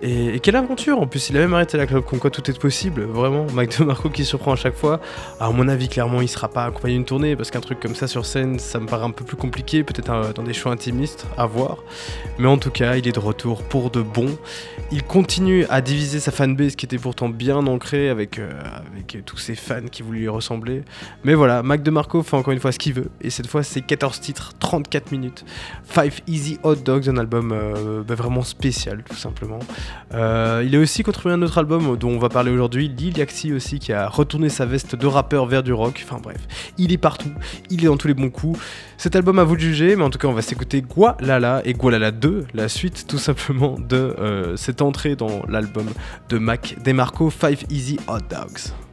Et, 0.02 0.38
quelle 0.40 0.56
aventure 0.56 1.00
En 1.00 1.06
plus, 1.06 1.30
il 1.30 1.36
a 1.36 1.40
même 1.40 1.54
arrêté 1.54 1.76
la 1.76 1.86
club, 1.86 2.04
comme 2.04 2.18
quoi 2.18 2.30
tout 2.30 2.48
est 2.50 2.58
possible, 2.58 3.02
vraiment. 3.02 3.46
Mike 3.52 3.78
DeMarco 3.78 4.10
qui 4.10 4.24
surprend 4.24 4.52
à 4.52 4.56
chaque 4.56 4.76
fois. 4.76 5.00
À 5.40 5.50
mon 5.50 5.68
avis, 5.68 5.88
clairement, 5.88 6.20
il 6.20 6.28
sera 6.28 6.48
pas 6.48 6.64
accompagné 6.64 6.94
d'une 6.94 7.04
tournée 7.04 7.36
parce 7.36 7.50
qu'un 7.50 7.60
truc 7.60 7.80
comme 7.80 7.94
ça 7.94 8.06
sur 8.06 8.24
scène, 8.24 8.58
ça 8.58 8.78
me 8.78 8.86
paraît 8.86 9.06
un 9.06 9.10
peu 9.10 9.24
plus 9.24 9.36
compliqué, 9.36 9.82
peut-être 9.82 10.10
euh, 10.10 10.32
dans 10.32 10.42
des 10.42 10.54
choix 10.54 10.72
intimistes 10.72 11.26
à 11.36 11.46
voir. 11.46 11.78
Mais 12.38 12.46
en 12.46 12.58
tout 12.58 12.70
cas, 12.70 12.96
il 12.96 13.06
est 13.08 13.12
de 13.12 13.20
retour 13.20 13.62
pour 13.62 13.90
de 13.90 14.02
bon. 14.02 14.28
Il 14.90 15.02
continue 15.02 15.66
à 15.68 15.80
diviser 15.80 16.20
sa 16.20 16.30
fanbase 16.30 16.76
qui 16.76 16.86
était 16.86 16.98
pourtant 16.98 17.28
bien 17.28 17.66
ancrée 17.66 18.08
avec, 18.08 18.38
euh, 18.38 18.50
avec 18.86 19.24
tous 19.24 19.38
ses 19.38 19.54
fans 19.54 19.86
qui 19.90 20.02
voulaient 20.02 20.20
lui 20.20 20.28
ressembler. 20.28 20.82
Mais 21.24 21.34
voilà, 21.34 21.62
Mike 21.62 21.82
DeMarco 21.82 22.22
fait 22.28 22.36
encore 22.36 22.52
une 22.52 22.60
fois 22.60 22.72
ce 22.72 22.78
qu'il 22.78 22.94
veut. 22.94 23.10
Et 23.20 23.30
cette 23.30 23.46
fois, 23.46 23.62
c'est 23.62 23.80
14 23.80 24.20
titres, 24.20 24.52
34 24.58 25.12
minutes. 25.12 25.44
5 25.92 26.22
Easy 26.26 26.58
Hot 26.62 26.76
Dogs, 26.76 27.08
un 27.08 27.16
album 27.16 27.52
euh, 27.52 28.02
bah, 28.02 28.14
vraiment 28.14 28.42
spécial, 28.42 29.02
tout 29.08 29.16
simplement. 29.16 29.58
Euh, 30.14 30.62
il 30.64 30.74
a 30.76 30.78
aussi 30.78 31.02
contribué 31.02 31.32
à 31.32 31.34
un 31.34 31.42
autre 31.42 31.58
album 31.58 31.96
dont 31.96 32.10
on 32.10 32.18
va 32.18 32.28
parler 32.28 32.50
aujourd'hui, 32.50 32.88
Lil 32.88 33.16
Yaxi 33.18 33.52
aussi, 33.52 33.78
qui 33.78 33.92
a 33.92 34.08
retourné 34.08 34.48
sa 34.48 34.66
veste 34.66 34.96
de 34.96 35.06
rappeur 35.06 35.46
vers 35.46 35.62
du 35.62 35.72
rock. 35.72 36.04
Enfin 36.04 36.20
bref, 36.22 36.38
il 36.76 36.92
est 36.92 36.98
partout, 36.98 37.32
il 37.70 37.82
est 37.82 37.86
dans 37.86 37.96
tous 37.96 38.08
les 38.08 38.14
bons 38.14 38.30
coups. 38.30 38.58
Cet 38.96 39.16
album, 39.16 39.38
à 39.38 39.44
vous 39.44 39.56
de 39.56 39.60
juger, 39.60 39.96
mais 39.96 40.04
en 40.04 40.10
tout 40.10 40.18
cas, 40.18 40.28
on 40.28 40.32
va 40.32 40.42
s'écouter 40.42 40.82
Gualala 40.82 41.62
et 41.64 41.72
Gualala 41.72 42.10
2, 42.10 42.46
la 42.54 42.68
suite 42.68 43.06
tout 43.06 43.18
simplement 43.18 43.78
de 43.78 43.96
euh, 43.96 44.56
cette 44.56 44.82
entrée 44.82 45.16
dans 45.16 45.42
l'album 45.48 45.86
de 46.28 46.38
Mac 46.38 46.76
DeMarco, 46.84 47.30
5 47.30 47.66
Easy 47.70 47.98
Hot 48.08 48.18
Dogs. 48.30 48.87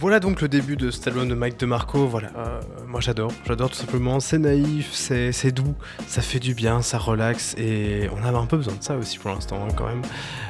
Voilà 0.00 0.18
donc 0.18 0.40
le 0.40 0.48
début 0.48 0.76
de 0.76 0.90
cet 0.90 1.08
album 1.08 1.28
de 1.28 1.34
Mike 1.34 1.60
DeMarco. 1.60 2.06
Voilà, 2.06 2.30
euh, 2.38 2.60
moi 2.88 3.00
j'adore, 3.02 3.30
j'adore 3.46 3.68
tout 3.68 3.76
simplement. 3.76 4.18
C'est 4.18 4.38
naïf, 4.38 4.92
c'est 4.92 5.52
doux, 5.52 5.74
ça 6.06 6.22
fait 6.22 6.38
du 6.38 6.54
bien, 6.54 6.80
ça 6.80 6.96
relaxe 6.96 7.54
et 7.58 8.08
on 8.16 8.24
avait 8.26 8.38
un 8.38 8.46
peu 8.46 8.56
besoin 8.56 8.74
de 8.74 8.82
ça 8.82 8.96
aussi 8.96 9.18
pour 9.18 9.30
l'instant 9.30 9.62
hein, 9.62 9.72
quand 9.76 9.86
même. 9.86 10.00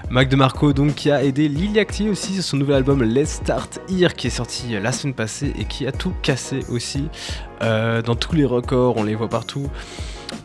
Mike 0.09 0.29
DeMarco 0.29 0.73
donc 0.73 0.95
qui 0.95 1.11
a 1.11 1.25
aidé 1.25 1.49
Liliacti 1.49 2.09
aussi 2.09 2.35
sur 2.35 2.45
son 2.45 2.59
nouvel 2.59 2.77
album 2.77 3.03
Let's 3.03 3.31
Start 3.31 3.81
Here 3.89 4.15
qui 4.15 4.29
est 4.29 4.31
sorti 4.31 4.79
la 4.81 4.93
semaine 4.93 5.15
passée 5.15 5.53
et 5.59 5.65
qui 5.65 5.85
a 5.85 5.91
tout 5.91 6.15
cassé 6.23 6.61
aussi 6.69 7.09
euh, 7.63 8.03
dans 8.03 8.15
tous 8.15 8.37
les 8.37 8.45
records, 8.45 8.99
on 8.99 9.03
les 9.03 9.17
voit 9.17 9.29
partout 9.29 9.69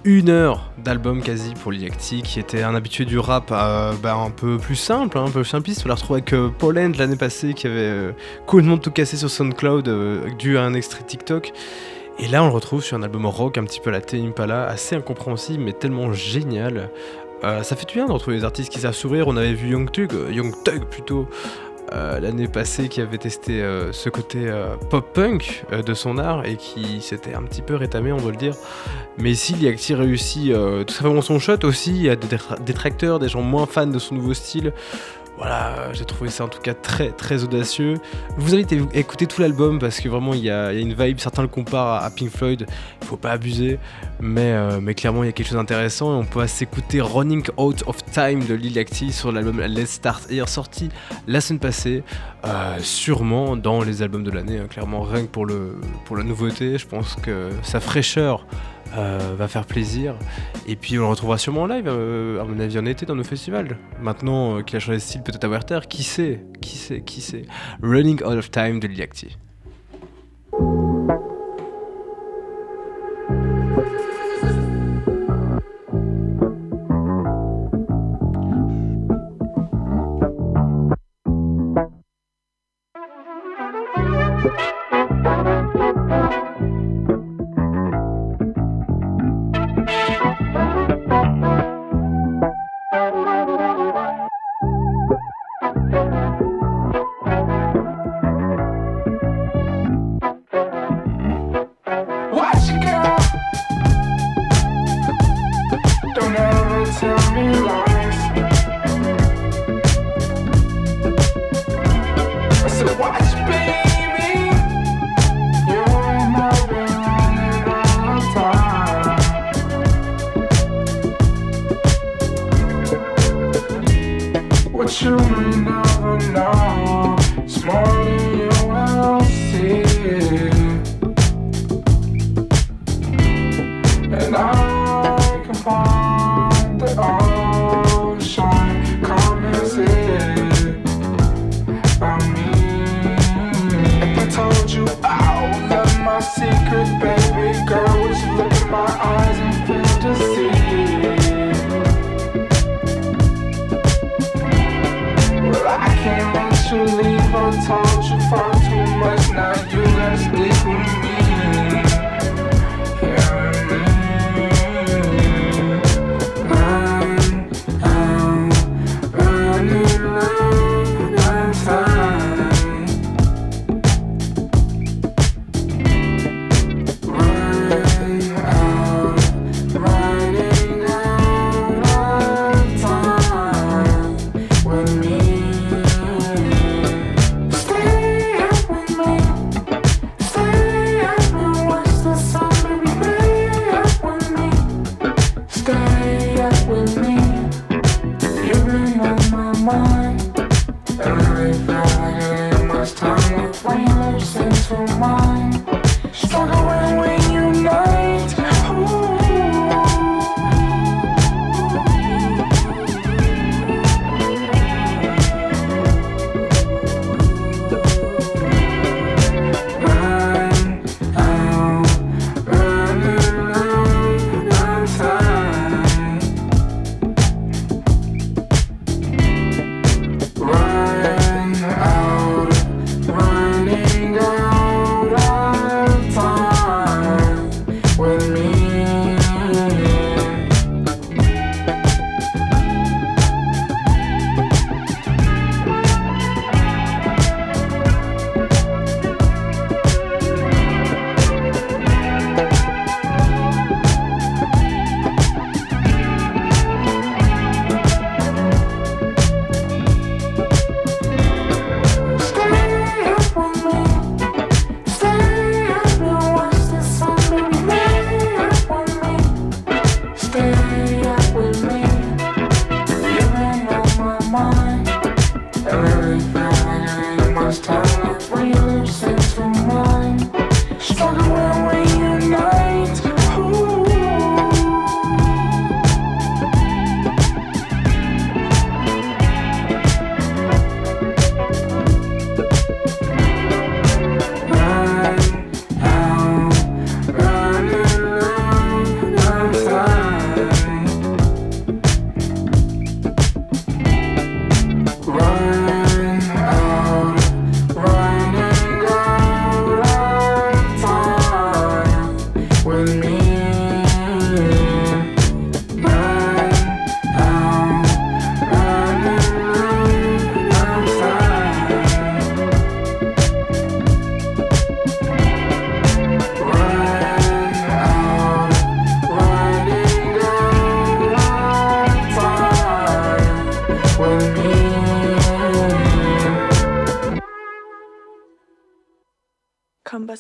une 0.06 0.30
heure 0.30 0.72
d'album 0.78 1.24
quasi 1.24 1.56
pour 1.56 1.72
Liacti, 1.72 2.22
qui 2.22 2.40
était 2.40 2.62
un 2.62 2.76
habitué 2.76 3.06
du 3.06 3.18
rap 3.18 3.50
euh, 3.52 3.92
bah, 4.04 4.14
un 4.14 4.30
peu 4.30 4.60
plus 4.60 4.76
simple, 4.76 5.18
hein, 5.18 5.26
un 5.28 5.32
peu 5.32 5.44
simpliste. 5.44 5.82
On 5.84 5.90
l'a 5.90 5.96
retrouvé 5.96 6.20
avec 6.20 6.32
euh, 6.34 6.50
Paul 6.56 6.78
End 6.78 6.92
l'année 7.00 7.16
passée, 7.16 7.56
qui 7.56 7.66
avait 7.66 7.80
euh, 7.80 8.12
complètement 8.46 8.78
tout 8.78 8.92
cassé 8.92 9.18
sur 9.18 9.32
SoundCloud 9.32 10.38
dû 10.38 10.60
à 10.60 10.62
un 10.62 10.76
extrait 10.76 11.04
TikTok. 11.04 11.54
Et 12.20 12.28
là, 12.28 12.44
on 12.44 12.48
le 12.48 12.54
retrouve 12.54 12.84
sur 12.84 12.96
un 12.96 13.02
album 13.02 13.26
rock 13.26 13.58
un 13.58 13.64
petit 13.64 13.80
peu 13.80 13.90
à 13.90 13.94
la 13.94 14.02
Impala, 14.14 14.68
assez 14.68 14.96
incompréhensible, 14.96 15.64
mais 15.64 15.74
tellement 15.74 16.14
génial. 16.14 16.90
ça 17.42 17.76
fait 17.76 17.88
du 17.88 17.96
bien 17.96 18.06
de 18.06 18.12
retrouver 18.12 18.38
des 18.38 18.44
artistes 18.44 18.72
qui 18.72 18.80
savent 18.80 18.94
sourire. 18.94 19.28
On 19.28 19.36
avait 19.36 19.54
vu 19.54 19.72
Young 19.72 19.92
Thug, 19.92 20.14
Young 20.30 20.54
Thug 20.64 20.86
plutôt, 20.86 21.28
euh, 21.94 22.20
l'année 22.20 22.48
passée 22.48 22.90
qui 22.90 23.02
avait 23.02 23.18
testé 23.18 23.62
euh, 23.62 23.92
ce 23.92 24.10
côté 24.10 24.48
euh, 24.48 24.76
pop-punk 24.90 25.66
de 25.72 25.94
son 25.94 26.18
art 26.18 26.46
et 26.46 26.56
qui 26.56 27.02
s'était 27.02 27.34
un 27.34 27.44
petit 27.44 27.62
peu 27.62 27.76
rétamé, 27.76 28.12
on 28.12 28.18
doit 28.18 28.32
le 28.32 28.38
dire. 28.38 28.56
Mais 29.18 29.32
ici, 29.32 29.54
Liakti 29.54 29.94
réussit 29.94 30.54
tout 30.54 30.94
simplement 30.94 31.22
son 31.22 31.40
shot 31.40 31.64
aussi. 31.64 31.92
Il 31.92 32.04
y 32.04 32.10
a 32.10 32.16
des 32.16 32.28
détracteurs, 32.66 33.20
des 33.20 33.30
gens 33.30 33.42
moins 33.42 33.66
fans 33.66 33.88
de 33.88 34.00
son 34.00 34.16
nouveau 34.16 34.34
style. 34.34 34.74
Voilà, 35.38 35.92
j'ai 35.92 36.06
trouvé 36.06 36.30
ça 36.30 36.46
en 36.46 36.48
tout 36.48 36.62
cas 36.62 36.74
très 36.74 37.12
très 37.12 37.44
audacieux. 37.44 37.96
Je 38.38 38.42
vous 38.42 38.54
invite 38.54 38.72
à 38.72 38.98
écouter 38.98 39.26
tout 39.26 39.42
l'album 39.42 39.80
parce 39.80 40.00
que 40.00 40.08
vraiment 40.08 40.34
il 40.34 40.40
y, 40.40 40.50
a, 40.50 40.72
une 40.72 40.94
vibe, 40.94 41.20
certains 41.20 41.42
le 41.42 41.50
comparent 41.50 41.96
à, 41.96 42.10
Pink 42.10 42.30
Floyd, 42.30 42.66
il 43.02 43.08
faut 43.08 43.18
pas 43.18 43.32
abuser, 43.32 43.78
mais, 44.22 44.54
euh, 44.54 44.80
mais 44.82 44.94
clairement 44.94 45.24
il 45.24 45.28
y 45.28 45.30
a 45.30 45.34
quelque 45.34 45.48
chose 45.48 45.58
d'intéressant 45.58 46.14
et 46.14 46.18
on 46.18 46.26
peut 46.26 46.48
s'écouter 46.48 47.02
Running 47.02 47.44
Out 47.58 47.84
of 47.86 47.98
Time 48.06 48.46
de 48.46 48.54
Lil 48.54 48.80
Acti 48.80 49.12
sur 49.12 49.34
l'album 49.34 49.60
Let's 49.60 49.92
Start. 49.92 50.32
Here 50.32 50.48
sorti 50.48 50.90
la 51.28 51.42
semaine 51.42 51.60
passée, 51.60 52.04
euh, 52.46 52.78
sûrement 52.80 53.58
dans 53.58 53.82
les 53.84 54.02
albums 54.02 54.24
de 54.24 54.32
l'année, 54.32 54.60
hein, 54.60 54.68
clairement 54.70 55.02
rien 55.02 55.24
que 55.24 55.32
pour, 55.32 55.46
le, 55.46 55.76
pour 56.06 56.16
la 56.16 56.24
nouveauté, 56.24 56.78
je 56.78 56.88
pense 56.88 57.16
que 57.16 57.50
sa 57.62 57.82
fraîcheur 57.82 58.46
euh, 58.98 59.36
va 59.38 59.48
faire 59.48 59.66
plaisir. 59.66 60.16
Et 60.68 60.76
puis 60.76 60.98
on 60.98 61.02
le 61.02 61.08
retrouvera 61.08 61.38
sûrement 61.38 61.64
en 61.64 61.68
live, 61.68 61.86
euh, 61.88 62.42
à 62.42 62.46
mon 62.46 62.60
avis 62.60 62.78
en 62.80 62.86
été 62.86 63.06
dans 63.06 63.16
nos 63.16 63.24
festivals. 63.24 63.78
Maintenant 64.02 64.62
qu'il 64.64 64.78
a 64.78 64.80
changé 64.80 64.98
de 64.98 65.02
style 65.02 65.24
peut-être 65.24 65.44
à 65.44 65.48
Werther, 65.48 65.82
qui 65.90 66.04
sait, 66.04 66.46
qui 66.62 66.78
sait, 66.78 67.02
qui 67.02 67.22
sait? 67.22 67.44
Running 67.82 68.22
Out 68.24 68.38
of 68.38 68.52
Time 68.52 68.80
de 68.80 68.88
Liacti. 68.88 69.38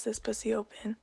This 0.05 0.19
pussy 0.19 0.53
open. 0.53 0.95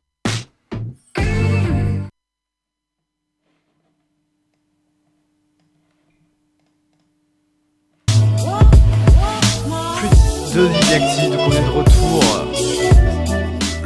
Plus 10.53 10.68
de 10.68 11.41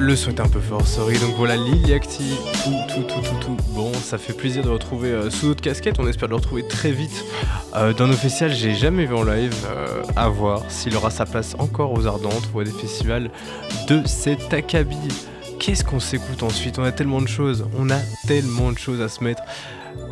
Le 0.07 0.15
son 0.15 0.31
est 0.31 0.39
un 0.39 0.47
peu 0.49 0.61
fort, 0.61 0.87
sorry. 0.87 1.19
Donc 1.19 1.35
voilà, 1.37 1.57
Liliacti, 1.57 2.37
tout, 2.63 2.71
tout, 2.95 3.03
tout, 3.03 3.21
tout, 3.23 3.45
tout. 3.45 3.57
Bon, 3.71 3.93
ça 3.93 4.19
fait 4.19 4.35
plaisir 4.35 4.63
de 4.63 4.69
le 4.69 4.75
retrouver 4.75 5.11
euh, 5.11 5.31
sous 5.31 5.49
notre 5.49 5.63
casquette. 5.63 5.97
On 5.99 6.07
espère 6.07 6.29
le 6.29 6.37
retrouver 6.37 6.65
très 6.69 6.93
vite 6.93 7.25
euh, 7.75 7.93
dans 7.93 8.07
nos 8.07 8.13
festivals. 8.13 8.55
J'ai 8.55 8.77
jamais 8.77 9.05
vu 9.05 9.17
en 9.17 9.25
live. 9.25 9.53
euh, 9.69 10.05
à 10.15 10.29
voir 10.29 10.63
s'il 10.69 10.95
aura 10.95 11.11
sa 11.11 11.27
place 11.27 11.57
encore 11.59 11.93
aux 11.93 12.07
Ardentes 12.07 12.49
ou 12.55 12.61
à 12.61 12.65
des 12.65 12.71
festivals 12.71 13.31
de 13.89 14.07
cet 14.07 14.55
acabit. 14.55 14.97
Qu'est-ce 15.59 15.83
qu'on 15.83 15.99
s'écoute 15.99 16.45
ensuite? 16.45 16.79
On 16.79 16.85
a 16.85 16.93
tellement 16.93 17.21
de 17.21 17.27
choses. 17.27 17.67
On 17.77 17.91
a 17.91 17.99
tellement 18.29 18.71
de 18.71 18.79
choses 18.79 19.01
à 19.01 19.09
se 19.09 19.25
mettre. 19.25 19.43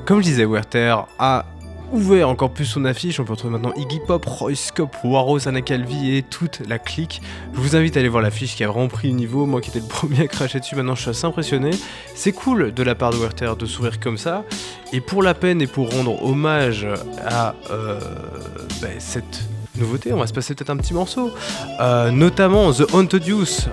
Comme 0.07 0.18
je 0.18 0.24
disais, 0.24 0.45
Werther 0.45 0.97
a 1.20 1.47
ouvert 1.93 2.28
encore 2.28 2.51
plus 2.51 2.64
son 2.64 2.85
affiche. 2.85 3.20
On 3.20 3.24
peut 3.24 3.32
retrouver 3.32 3.53
maintenant 3.53 3.72
Iggy 3.76 4.01
Pop, 4.07 4.24
Roy 4.24 4.55
Scope, 4.55 4.97
Waro, 5.05 5.39
Anna 5.47 5.62
Calvi 5.62 6.16
et 6.16 6.22
toute 6.22 6.61
la 6.68 6.78
clique. 6.78 7.22
Je 7.55 7.61
vous 7.61 7.76
invite 7.76 7.97
à 7.97 8.01
aller 8.01 8.09
voir 8.09 8.22
l'affiche 8.22 8.57
qui 8.57 8.64
a 8.64 8.68
vraiment 8.68 8.89
pris 8.89 9.09
le 9.09 9.14
niveau. 9.14 9.47
Moi 9.47 9.61
qui 9.61 9.70
étais 9.70 9.80
le 9.80 9.87
premier 9.87 10.20
à 10.20 10.26
cracher 10.26 10.61
dessus, 10.61 10.76
maintenant 10.76 10.95
je 10.95 11.03
suis 11.03 11.11
assez 11.11 11.26
impressionné. 11.26 11.70
C'est 12.14 12.32
cool 12.32 12.72
de 12.72 12.82
la 12.82 12.95
part 12.95 13.11
de 13.11 13.16
Werther 13.16 13.57
de 13.57 13.66
sourire 13.66 14.01
comme 14.01 14.18
ça. 14.18 14.45
Et 14.93 15.01
pour 15.01 15.22
la 15.22 15.35
peine 15.35 15.61
et 15.62 15.66
pour 15.66 15.91
rendre 15.91 16.22
hommage 16.24 16.87
à 17.24 17.55
euh, 17.70 17.99
bah, 18.80 18.89
cette 18.99 19.49
nouveauté, 19.76 20.12
on 20.12 20.18
va 20.18 20.26
se 20.26 20.32
passer 20.32 20.55
peut-être 20.55 20.70
un 20.70 20.76
petit 20.76 20.95
morceau. 20.95 21.30
Euh, 21.80 22.11
notamment 22.11 22.72
The 22.72 22.93
Haunted 22.93 23.24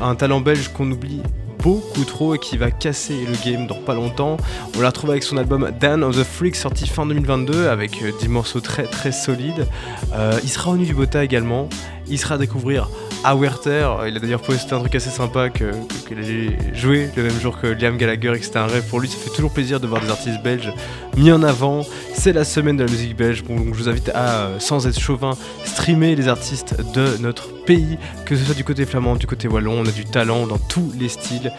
un 0.02 0.16
talent 0.16 0.42
belge 0.42 0.70
qu'on 0.70 0.90
oublie 0.92 1.22
beaucoup 1.62 2.04
trop 2.06 2.36
et 2.36 2.40
qui 2.40 2.58
va 2.58 2.72
casser 2.72 3.26
le 3.26 3.36
game 3.46 3.68
dans 3.68 3.76
pas 3.76 3.94
longtemps. 3.94 4.38
On 4.78 4.82
l'a 4.82 4.90
retrouvé 4.90 5.14
avec 5.14 5.24
son 5.24 5.38
album 5.38 5.72
Dan 5.80 6.04
of 6.04 6.18
the 6.18 6.24
Freak 6.24 6.56
sorti 6.56 6.88
fin 6.88 7.06
2022 7.06 7.68
avec 7.68 8.02
euh, 8.02 8.12
des 8.20 8.28
morceaux 8.28 8.62
très 8.62 8.84
très 8.84 9.12
solides. 9.12 9.68
Euh, 10.14 10.40
il 10.44 10.50
sera 10.50 10.72
au 10.72 10.78
Nu 10.78 10.86
du 10.86 10.96
également. 11.22 11.70
Il 12.12 12.18
sera 12.20 12.36
à 12.36 12.38
découvrir 12.38 12.90
à 13.24 13.36
Werther. 13.36 13.88
Il 14.08 14.16
a 14.18 14.20
d'ailleurs 14.20 14.42
posté 14.42 14.76
un 14.76 14.80
truc 14.80 14.94
assez 14.96 15.10
sympa 15.10 15.50
que- 15.50 15.72
que- 16.08 16.14
allait 16.14 16.58
jouer 16.76 17.10
le 17.16 17.24
même 17.24 17.40
jour 17.40 17.58
que 17.60 17.68
Liam 17.68 17.96
Gallagher 17.98 18.34
et 18.36 18.40
que 18.40 18.46
c'était 18.46 18.60
un 18.60 18.68
rêve 18.68 18.84
pour 18.90 19.00
lui. 19.00 19.08
Ça 19.08 19.16
fait 19.18 19.30
toujours 19.30 19.52
plaisir 19.52 19.80
de 19.80 19.88
voir 19.88 20.02
des 20.02 20.10
artistes 20.10 20.44
belges 20.44 20.74
mis 21.16 21.32
en 21.32 21.42
avant. 21.42 21.84
C'est 22.14 22.34
la 22.34 22.44
semaine 22.44 22.76
de 22.76 22.84
la 22.84 22.92
musique 22.92 23.16
belge. 23.16 23.44
Je 23.48 23.54
vous 23.54 23.88
invite 23.90 24.10
à, 24.10 24.18
euh, 24.48 24.60
sans 24.60 24.86
être 24.88 25.00
chauvin, 25.00 25.32
streamer 25.64 26.16
les 26.16 26.28
artistes 26.28 26.76
de 26.94 27.16
notre 27.22 27.48
pays, 27.64 27.98
que 28.26 28.36
ce 28.36 28.44
soit 28.44 28.56
du 28.56 28.66
côté 28.66 28.86
flamand, 28.86 29.16
du 29.16 29.26
côté 29.26 29.48
wallon. 29.48 29.80
On 29.80 29.86
a 29.88 29.92
du 29.92 30.04
talent 30.04 30.46
dans 30.48 30.58
tous 30.58 30.92
les 31.00 31.08
styles. 31.08 31.52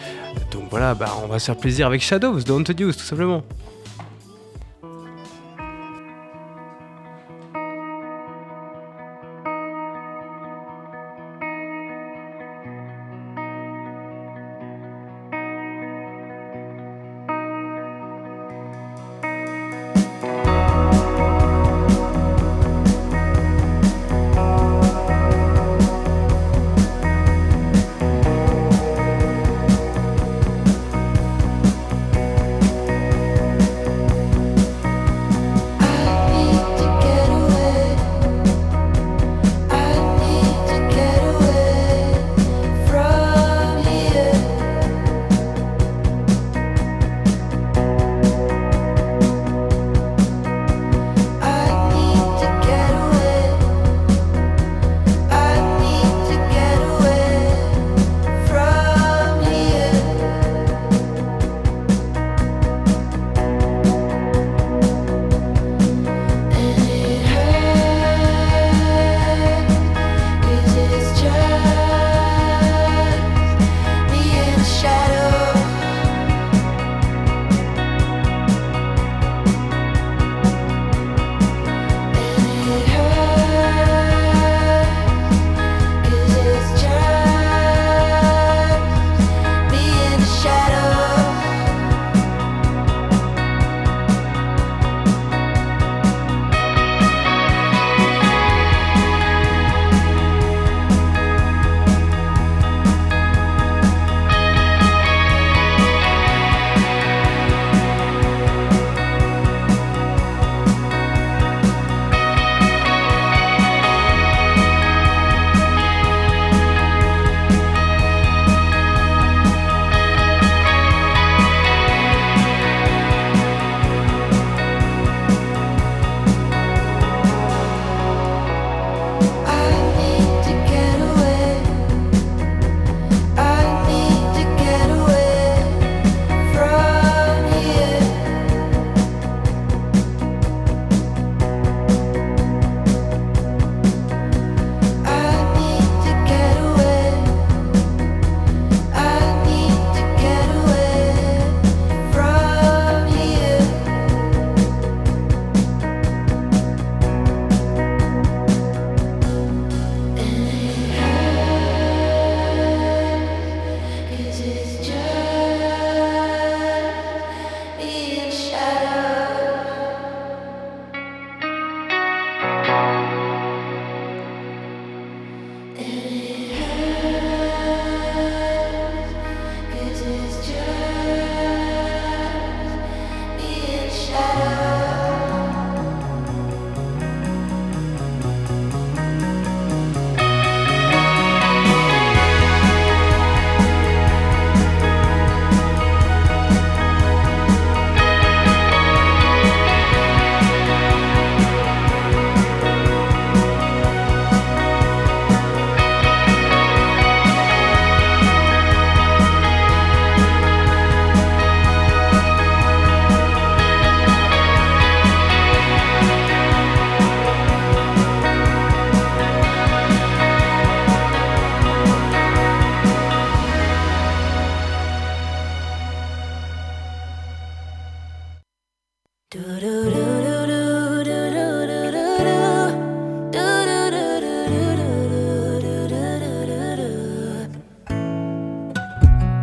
Donc 0.51 0.63
voilà, 0.69 0.93
bah, 0.93 1.17
on 1.23 1.27
va 1.27 1.39
se 1.39 1.45
faire 1.47 1.57
plaisir 1.57 1.87
avec 1.87 2.01
Shadows 2.01 2.41
de 2.41 2.51
Haunted 2.51 2.79
Youth, 2.79 2.97
tout 2.97 3.03
simplement. 3.03 3.43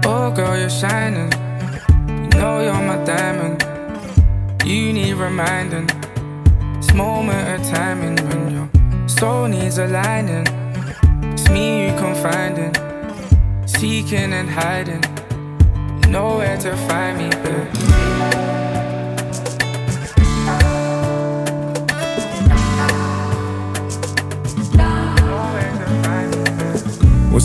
Oh, 0.05 0.33
girl, 0.35 0.59
you're 0.59 0.71
shining. 0.71 1.33
You 2.09 2.39
know 2.39 2.61
you're 2.61 2.75
my 2.75 3.05
diamond. 3.05 3.63
You 4.65 4.93
need 4.93 5.15
reminding. 5.15 5.89
This 6.77 6.95
moment 6.95 7.61
of 7.61 7.67
timing 7.69 8.17
when 8.29 8.51
your 8.53 9.09
soul 9.09 9.49
needs 9.49 9.79
aligning. 9.79 10.47
It's 11.33 11.49
me 11.49 11.87
you 11.87 11.93
can 11.99 12.15
find 12.23 12.59
it. 12.59 13.69
Seeking 13.69 14.33
and 14.33 14.49
hiding. 14.49 15.03
You 16.05 16.11
know 16.13 16.37
where 16.37 16.57
to 16.59 16.77
find 16.89 17.19
me, 17.19 17.29
but. 17.43 18.60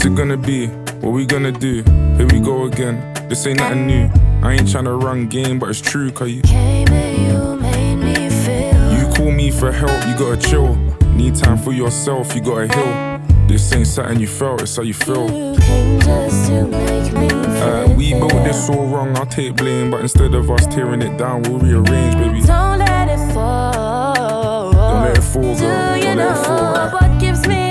What's 0.05 0.13
it 0.13 0.17
gonna 0.19 0.37
be? 0.37 0.67
What 1.01 1.13
we 1.13 1.25
gonna 1.25 1.51
do? 1.51 1.81
Here 2.15 2.27
we 2.27 2.39
go 2.39 2.65
again. 2.65 3.01
This 3.27 3.47
ain't 3.47 3.57
nothing 3.57 3.87
new. 3.87 4.03
I 4.43 4.53
ain't 4.53 4.67
tryna 4.67 5.01
run 5.01 5.27
game, 5.27 5.57
but 5.57 5.69
it's 5.71 5.81
true, 5.81 6.11
cause 6.11 6.29
you 6.29 6.43
came 6.43 6.87
and 6.89 7.17
you 7.25 7.59
made 7.59 7.95
me 7.95 8.29
feel. 8.29 8.99
You 8.99 9.11
call 9.15 9.31
me 9.31 9.49
for 9.49 9.71
help, 9.71 9.89
you 10.07 10.13
gotta 10.15 10.37
chill. 10.37 10.75
Need 11.15 11.33
time 11.33 11.57
for 11.57 11.71
yourself, 11.71 12.35
you 12.35 12.41
gotta 12.41 12.71
heal. 12.71 13.47
This 13.47 13.73
ain't 13.73 13.87
something 13.87 14.19
you 14.19 14.27
felt, 14.27 14.61
it's 14.61 14.75
how 14.75 14.83
you 14.83 14.93
feel. 14.93 15.25
You 15.25 15.59
came 15.59 15.99
just 15.99 16.49
to 16.49 16.67
make 16.67 17.11
me 17.13 17.27
feel. 17.27 17.63
Uh, 17.63 17.93
we 17.97 18.13
built 18.13 18.43
this 18.45 18.69
all 18.69 18.85
wrong, 18.85 19.17
I'll 19.17 19.25
take 19.25 19.55
blame. 19.55 19.89
But 19.89 20.01
instead 20.01 20.35
of 20.35 20.51
us 20.51 20.67
tearing 20.67 21.01
it 21.01 21.17
down, 21.17 21.41
we'll 21.41 21.57
rearrange, 21.57 22.13
baby. 22.13 22.41
Don't 22.45 22.77
let 22.77 23.07
it 23.09 23.33
fall. 23.33 24.71
Don't 24.71 25.01
let 25.01 25.17
it 25.17 25.21
fall, 25.23 25.41
girl. 25.41 25.55
Do 25.55 25.61
Don't 25.65 25.97
you 25.97 26.03
let 26.09 26.15
know 26.15 26.29
it 26.29 26.45
fall. 26.45 26.73
right? 26.75 26.93
what 26.93 27.19
gives 27.19 27.47
me 27.47 27.64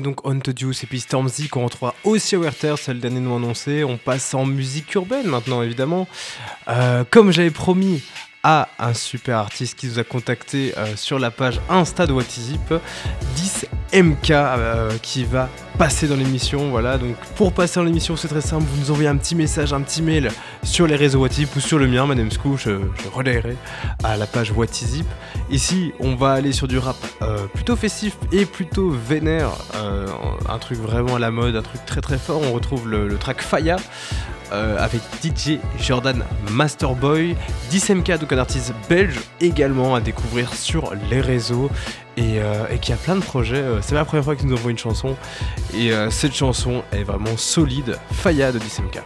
donc 0.00 0.26
On 0.26 0.38
the 0.38 0.58
Juice 0.58 0.82
et 0.82 0.86
puis 0.86 1.00
Stormzy 1.00 1.48
qui 1.48 1.58
ont 1.58 1.64
en 1.64 1.68
3 1.68 1.94
Werther, 2.04 2.74
c'est 2.78 2.92
le 2.92 3.00
dernier 3.00 3.20
nous 3.20 3.34
annoncé. 3.34 3.84
On 3.84 3.96
passe 3.96 4.34
en 4.34 4.44
musique 4.44 4.92
urbaine 4.94 5.26
maintenant, 5.26 5.62
évidemment. 5.62 6.08
Euh, 6.68 7.04
comme 7.08 7.30
j'avais 7.30 7.50
promis 7.50 8.02
à 8.42 8.68
un 8.78 8.94
super 8.94 9.38
artiste 9.38 9.78
qui 9.78 9.86
nous 9.86 9.98
a 9.98 10.04
contacté 10.04 10.74
euh, 10.76 10.96
sur 10.96 11.18
la 11.18 11.30
page 11.30 11.60
Insta 11.68 12.06
de 12.06 12.12
WhatIsIp, 12.12 12.74
10 13.36 13.66
MK 13.94 14.30
euh, 14.30 14.90
qui 15.02 15.24
va 15.24 15.48
passer 15.78 16.08
dans 16.08 16.16
l'émission. 16.16 16.70
Voilà, 16.70 16.98
donc 16.98 17.16
pour 17.36 17.52
passer 17.52 17.80
dans 17.80 17.84
l'émission, 17.84 18.16
c'est 18.16 18.28
très 18.28 18.40
simple. 18.40 18.64
Vous 18.64 18.80
nous 18.80 18.90
envoyez 18.90 19.08
un 19.08 19.16
petit 19.16 19.34
message, 19.34 19.72
un 19.72 19.80
petit 19.80 20.02
mail 20.02 20.30
sur 20.62 20.86
les 20.86 20.96
réseaux 20.96 21.20
WhatsApp 21.20 21.54
ou 21.56 21.60
sur 21.60 21.78
le 21.78 21.86
mien, 21.86 22.06
Madame 22.06 22.30
Scoo. 22.30 22.56
Je, 22.56 22.70
relayerai 23.14 23.56
à 24.04 24.16
la 24.16 24.26
page 24.26 24.52
WhatsApp. 24.52 25.06
Ici, 25.50 25.92
on 26.00 26.14
va 26.14 26.32
aller 26.32 26.52
sur 26.52 26.68
du 26.68 26.78
rap 26.78 26.96
euh, 27.22 27.46
plutôt 27.46 27.76
festif 27.76 28.16
et 28.32 28.44
plutôt 28.44 28.90
vénère. 28.90 29.50
Euh, 29.76 30.06
un 30.48 30.58
truc 30.58 30.78
vraiment 30.78 31.16
à 31.16 31.18
la 31.18 31.30
mode, 31.30 31.56
un 31.56 31.62
truc 31.62 31.84
très 31.86 32.00
très 32.00 32.18
fort. 32.18 32.42
On 32.42 32.52
retrouve 32.52 32.88
le, 32.88 33.08
le 33.08 33.16
track 33.16 33.40
Faya 33.40 33.76
euh, 34.52 34.76
avec 34.78 35.00
DJ 35.22 35.58
Jordan 35.80 36.24
Masterboy, 36.50 37.36
10MK, 37.70 38.18
donc 38.18 38.32
un 38.32 38.38
artiste 38.38 38.72
belge 38.88 39.20
également 39.40 39.94
à 39.94 40.00
découvrir 40.00 40.52
sur 40.54 40.92
les 41.10 41.20
réseaux 41.20 41.70
et, 42.16 42.40
euh, 42.40 42.64
qui 42.80 42.92
a 42.92 42.96
plein 42.96 43.16
de 43.16 43.20
projets. 43.22 43.56
Euh, 43.56 43.80
C'est 43.82 43.94
la 43.94 44.04
première 44.04 44.24
fois 44.24 44.36
qu'il 44.36 44.46
nous 44.48 44.54
envoie 44.56 44.70
une 44.70 44.78
chanson 44.78 45.16
et 45.74 45.90
cette 46.10 46.34
chanson 46.34 46.82
est 46.92 47.02
vraiment 47.04 47.36
solide. 47.36 47.98
Faya 48.12 48.52
de 48.52 48.58
10MK. 48.58 49.02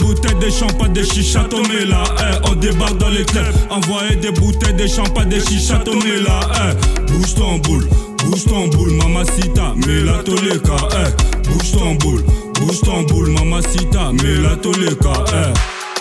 Bouteilles, 0.00 0.38
des 0.40 0.50
champagnes, 0.50 0.92
des 0.92 1.04
chichas 1.04 1.46
là. 1.88 2.04
Eh, 2.20 2.48
on 2.50 2.54
débarque 2.54 2.98
dans 2.98 3.08
le 3.08 3.24
club, 3.24 3.54
envoyer 3.70 4.16
des 4.16 4.30
bouteilles, 4.32 4.74
des 4.74 4.88
champagnes, 4.88 5.28
des 5.28 5.40
chichas 5.40 5.78
tombés 5.78 6.20
là. 6.20 6.40
Eh, 6.54 7.12
bouge 7.12 7.34
ton 7.34 7.58
boule, 7.58 7.88
bouge 8.24 8.44
ton 8.44 8.68
boule, 8.68 8.92
mamacita, 8.92 9.74
mets 9.86 10.02
la 10.02 10.22
toleka. 10.22 10.76
Eh, 10.92 11.48
bouge 11.48 11.72
ton 11.72 11.94
boule, 11.94 12.24
bouge 12.60 12.80
ton 12.80 13.02
boule, 13.02 13.30
mamacita, 13.30 14.12
mets 14.12 14.40
la 14.42 14.56
toleka. 14.56 15.12
Eh. 15.28 15.52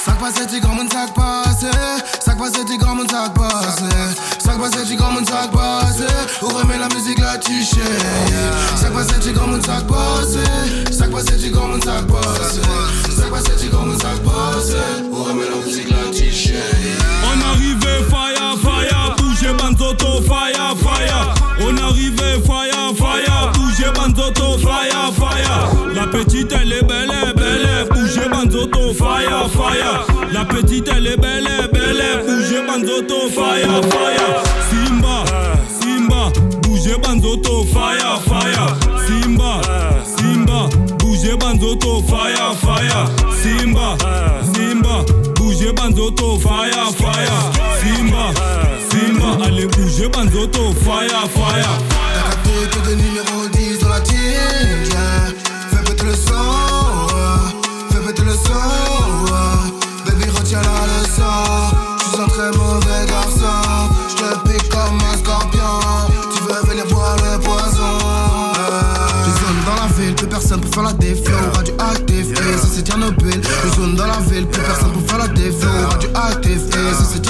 Sac 0.05 0.19
passé, 0.19 0.41
tu 0.51 0.61
comme 0.61 0.87
sac 0.89 1.13
passé. 1.13 1.67
Sac 2.39 2.53
passé, 2.53 2.65
tu 2.65 2.77
comme 2.77 2.99
un 3.01 3.07
sac 3.09 3.33
passé. 3.33 3.83
Sac 4.39 4.57
passé, 4.57 4.77
tu 4.87 4.95
comme 4.95 5.17
un 5.17 5.25
sac 5.25 5.51
passé. 5.51 6.05
Où 6.41 6.47
remet 6.47 6.77
la 6.77 6.87
musique 6.87 7.19
là, 7.19 7.37
tu 7.37 7.61
sais. 7.61 7.81
Sac 8.77 8.93
passé, 8.93 9.15
tu 9.21 9.33
comme 9.33 9.55
un 9.55 9.61
sac 9.61 9.85
passé. 9.85 10.39
Sac 10.89 11.11
passé, 11.11 11.33
tu 11.37 11.51
comme 11.51 11.73
un 11.73 11.81
sac 11.81 12.07
passé. 12.07 12.61
Sac 13.13 13.29
passé, 13.29 13.51
tu 13.59 13.67
comme 13.67 13.91
un 13.91 13.99
sac 13.99 14.19
passé. 14.23 14.77
Où 15.11 15.21
remet 15.21 15.49
la 15.49 15.65
musique 15.65 15.89
tu 16.13 16.31
sais. 16.31 16.53
On 17.25 17.49
arrivait 17.51 18.05
fire, 18.09 18.55
fire, 18.61 19.15
bougez 19.17 19.53
banzoto, 19.59 20.21
fire, 20.21 20.75
fire. 20.77 21.33
On 21.59 21.77
arrivait 21.77 22.39
fire, 22.45 22.93
fire, 22.95 23.51
bougez 23.53 23.91
banzoto, 23.93 24.57
fire, 24.59 25.11
fire. 25.13 25.69
La 25.93 26.07
petite 26.07 26.53
elle 26.53 26.71
est 26.71 26.83
belle, 26.83 27.33
belle, 27.35 27.67
elle, 27.67 27.89
bougez 27.89 28.29
banzoto, 28.29 28.93
fire, 28.93 29.49
fire. 29.51 30.05
La 30.31 30.45
petite 30.45 30.89
elle 30.95 31.07
est 31.07 31.17
belle, 31.17 31.43
belle, 31.43 31.68
banzoto, 32.69 33.29
fire, 33.29 33.81
fire. 33.89 34.43
Simba, 34.69 35.23
Simba, 35.81 36.31
bougez 36.61 36.97
banzoto, 36.99 37.65
fire, 37.65 38.19
fire. 38.27 38.67
Simba, 39.07 39.61
Simba, 40.05 40.69
bougez 40.97 41.35
banzoto, 41.37 42.03
fire, 42.03 42.55
fire. 42.61 43.07
Simba, 43.41 43.97
Simba, 44.53 45.03
bougez 45.35 45.73
banzoto, 45.73 46.39
fire, 46.39 46.91
fire. 46.93 47.39
Simba, 47.81 48.33
Simba, 48.91 49.45
allez 49.45 49.67
bouger 49.67 50.09
banzoto, 50.09 50.73
fire, 50.73 51.27
fire. 51.33 51.77
T'as 52.71 53.38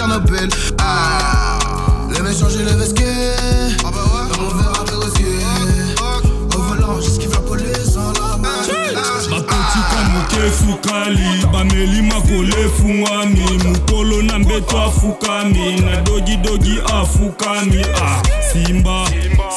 Tchernobyl. 0.10 0.50
Ah, 0.80 1.60
les 2.12 2.22
méchants, 2.22 2.50
j'ai 2.50 2.64
les 2.64 2.74
vesqués. 2.74 3.04
Dans 3.84 3.92
mon 3.92 4.50
verre 4.50 4.74
à 4.82 5.20
yeux. 5.20 5.40
Au 6.56 6.62
volant, 6.62 7.00
j'esquive 7.00 7.32
la 7.32 7.40
police 7.42 7.96
en 7.96 8.12
la 8.14 8.38
main. 8.38 8.50
moke 10.14 10.52
fukali 10.52 11.46
bameli 11.54 12.02
makolo 12.02 12.58
efungwami 12.66 13.46
mokolo 13.64 14.22
na 14.22 14.40
mbeto 14.40 14.78
afukami 14.82 15.82
na 15.82 16.02
dogidogi 16.02 16.80
afukami 16.94 17.86
ah, 18.02 18.22
simba 18.52 19.06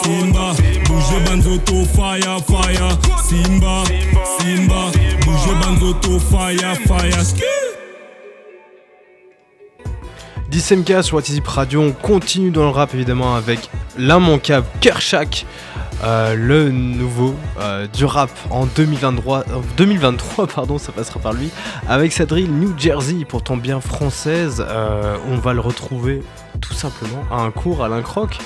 simba 0.03 0.55
bouge 0.87 1.21
banzoto 1.27 1.87
faya 1.97 2.39
faya 2.41 2.97
simba 3.29 3.85
simba 4.39 4.91
bouge 5.25 5.55
banzoto 5.61 6.21
faya 6.21 6.75
faya 6.87 7.25
Ski. 7.25 7.72
10MK 10.53 11.01
sur 11.01 11.17
Watizip 11.17 11.49
Radio, 11.49 11.81
on 11.81 11.93
continue 11.93 12.51
dans 12.51 12.65
le 12.65 12.69
rap 12.69 12.95
évidemment 12.95 13.37
avec 13.37 13.71
l'immanquable 13.97 14.67
Kershak, 14.83 15.47
euh, 16.05 16.35
le 16.35 16.71
nouveau 16.71 17.35
euh, 17.59 17.87
du 17.87 18.05
rap 18.05 18.29
en 18.51 18.67
2023, 18.67 19.39
euh, 19.39 19.43
2023 19.79 20.47
pardon, 20.49 20.77
ça 20.77 20.93
passera 20.93 21.21
par 21.21 21.33
lui, 21.33 21.49
avec 21.89 22.13
sa 22.13 22.27
drill 22.27 22.53
New 22.53 22.79
Jersey, 22.79 23.25
pourtant 23.27 23.57
bien 23.57 23.81
française, 23.81 24.63
on 25.31 25.37
va 25.39 25.55
le 25.55 25.61
retrouver 25.61 26.21
tout 26.63 26.73
simplement 26.73 27.25
à 27.31 27.43
un 27.43 27.51
cours 27.51 27.85
à 27.85 27.89
l'Incroc, 27.89 28.39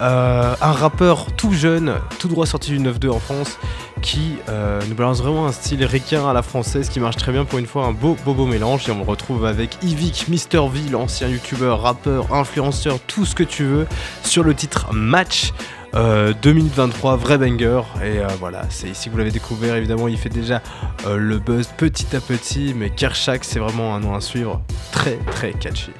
euh, 0.00 0.54
un 0.60 0.72
rappeur 0.72 1.32
tout 1.32 1.52
jeune, 1.52 1.94
tout 2.20 2.28
droit 2.28 2.46
sorti 2.46 2.70
du 2.70 2.78
9-2 2.78 3.10
en 3.10 3.18
France, 3.18 3.58
qui 4.02 4.36
euh, 4.48 4.80
nous 4.88 4.94
balance 4.94 5.20
vraiment 5.20 5.46
un 5.46 5.52
style 5.52 5.84
requin 5.84 6.28
à 6.28 6.32
la 6.32 6.42
française 6.42 6.88
qui 6.88 7.00
marche 7.00 7.16
très 7.16 7.32
bien 7.32 7.44
pour 7.44 7.58
une 7.58 7.66
fois, 7.66 7.86
un 7.86 7.92
beau 7.92 8.16
beau 8.24 8.34
beau 8.34 8.46
mélange 8.46 8.88
et 8.88 8.92
on 8.92 8.98
le 8.98 9.04
retrouve 9.04 9.46
avec 9.46 9.78
Yvick, 9.82 10.28
Mister 10.28 10.60
V, 10.70 10.90
l'ancien 10.90 11.26
youtubeur, 11.28 11.80
rappeur, 11.80 12.32
influenceur, 12.32 13.00
tout 13.00 13.24
ce 13.24 13.34
que 13.34 13.42
tu 13.42 13.64
veux, 13.64 13.86
sur 14.22 14.44
le 14.44 14.54
titre 14.54 14.92
Match. 14.92 15.52
euh, 15.94 16.32
2023, 16.42 17.16
vrai 17.16 17.38
banger 17.38 17.82
et 18.02 18.18
euh, 18.18 18.26
voilà, 18.40 18.62
c'est 18.68 18.88
ici 18.88 19.06
que 19.06 19.12
vous 19.12 19.18
l'avez 19.18 19.30
découvert 19.30 19.76
évidemment 19.76 20.08
il 20.08 20.18
fait 20.18 20.28
déjà 20.28 20.60
le 21.08 21.38
buzz 21.38 21.68
petit 21.76 22.16
à 22.16 22.20
petit 22.20 22.74
mais 22.76 22.90
Kershak 22.90 23.44
c'est 23.44 23.60
vraiment 23.60 23.94
un 23.94 24.00
nom 24.00 24.12
à 24.12 24.20
suivre 24.20 24.60
très 24.90 25.16
très 25.18 25.52
catchy. 25.52 25.92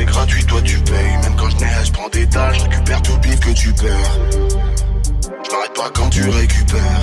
C'est 0.00 0.06
gratuit, 0.06 0.44
toi 0.44 0.62
tu 0.62 0.78
payes. 0.78 1.16
Même 1.22 1.36
quand 1.36 1.50
je 1.50 1.56
neige, 1.56 1.86
je 1.86 1.92
prends 1.92 2.08
des 2.08 2.26
dalles, 2.26 2.54
je 2.54 2.62
récupère 2.62 3.02
tout 3.02 3.18
bif 3.18 3.40
que 3.40 3.50
tu 3.50 3.72
perds. 3.72 4.18
Je 5.44 5.50
m'arrête 5.50 5.74
pas 5.74 5.90
quand 5.94 6.08
tu 6.08 6.28
récupères. 6.28 7.02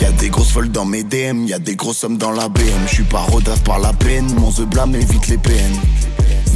Y'a 0.00 0.12
des 0.12 0.28
grosses 0.28 0.52
folles 0.52 0.70
dans 0.70 0.84
mes 0.84 1.02
DM, 1.02 1.46
y'a 1.46 1.58
des 1.58 1.74
grosses 1.74 1.98
sommes 1.98 2.18
dans 2.18 2.30
la 2.30 2.48
BM. 2.48 2.86
Je 2.86 2.94
suis 2.94 3.04
pas 3.04 3.20
rodave 3.20 3.60
par 3.62 3.78
la 3.80 3.92
peine, 3.92 4.32
mon 4.34 4.52
The 4.52 4.62
blâme 4.62 4.94
évite 4.94 5.26
les 5.28 5.38
peines. 5.38 5.80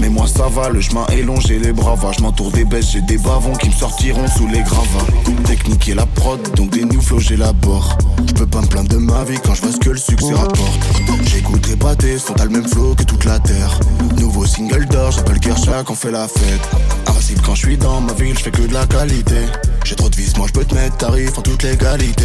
Mais 0.01 0.09
moi 0.09 0.27
ça 0.27 0.47
va, 0.49 0.71
le 0.71 0.81
chemin 0.81 1.05
est 1.13 1.23
long, 1.23 1.39
j'ai 1.41 1.59
les 1.59 1.73
bravas. 1.73 2.13
Je 2.13 2.51
des 2.53 2.65
bêtes, 2.65 2.87
j'ai 2.91 3.03
des 3.03 3.19
bavons 3.19 3.53
qui 3.53 3.69
me 3.69 3.75
sortiront 3.75 4.27
sous 4.29 4.47
les 4.47 4.63
gravats. 4.63 5.07
Technique 5.45 5.89
et 5.89 5.95
la 5.95 6.07
prod, 6.07 6.41
donc 6.57 6.71
des 6.71 6.85
new 6.85 7.01
flows 7.01 7.21
j'élabore. 7.21 7.99
Je 8.27 8.33
peux 8.33 8.47
pas 8.47 8.63
me 8.63 8.67
plaindre 8.67 8.89
de 8.89 8.97
ma 8.97 9.25
vie 9.25 9.39
quand 9.45 9.55
je 9.55 9.63
vois 9.63 9.73
ce 9.73 9.79
que 9.79 9.91
le 9.91 9.99
succès 9.99 10.33
rapporte. 10.33 10.81
J'écoute 11.25 11.67
les 11.69 11.77
pâtés, 11.77 12.19
sont 12.19 12.39
à 12.41 12.45
le 12.45 12.51
même 12.51 12.67
flow 12.67 12.95
que 12.95 13.05
toute 13.05 13.25
la 13.25 13.39
terre. 13.39 13.79
Nouveau 14.19 14.47
single 14.47 14.87
d'or, 14.87 15.11
j'appelle 15.13 15.39
Kershak, 15.39 15.91
on 15.91 15.95
fait 15.95 16.11
la 16.11 16.27
fête. 16.27 16.69
Invincible 17.07 17.43
quand 17.45 17.55
je 17.55 17.67
suis 17.67 17.77
dans 17.77 18.01
ma 18.01 18.13
ville, 18.15 18.37
je 18.37 18.45
fais 18.45 18.51
que 18.51 18.63
de 18.63 18.73
la 18.73 18.87
qualité. 18.87 19.41
J'ai 19.85 19.97
trop 19.97 20.09
de 20.09 20.17
vis, 20.17 20.37
moi 20.37 20.47
je 20.47 20.53
peux 20.53 20.65
te 20.65 20.75
mettre 20.75 20.97
tarif 20.97 21.37
en 21.39 21.43
toute 21.43 21.63
légalité. 21.63 22.25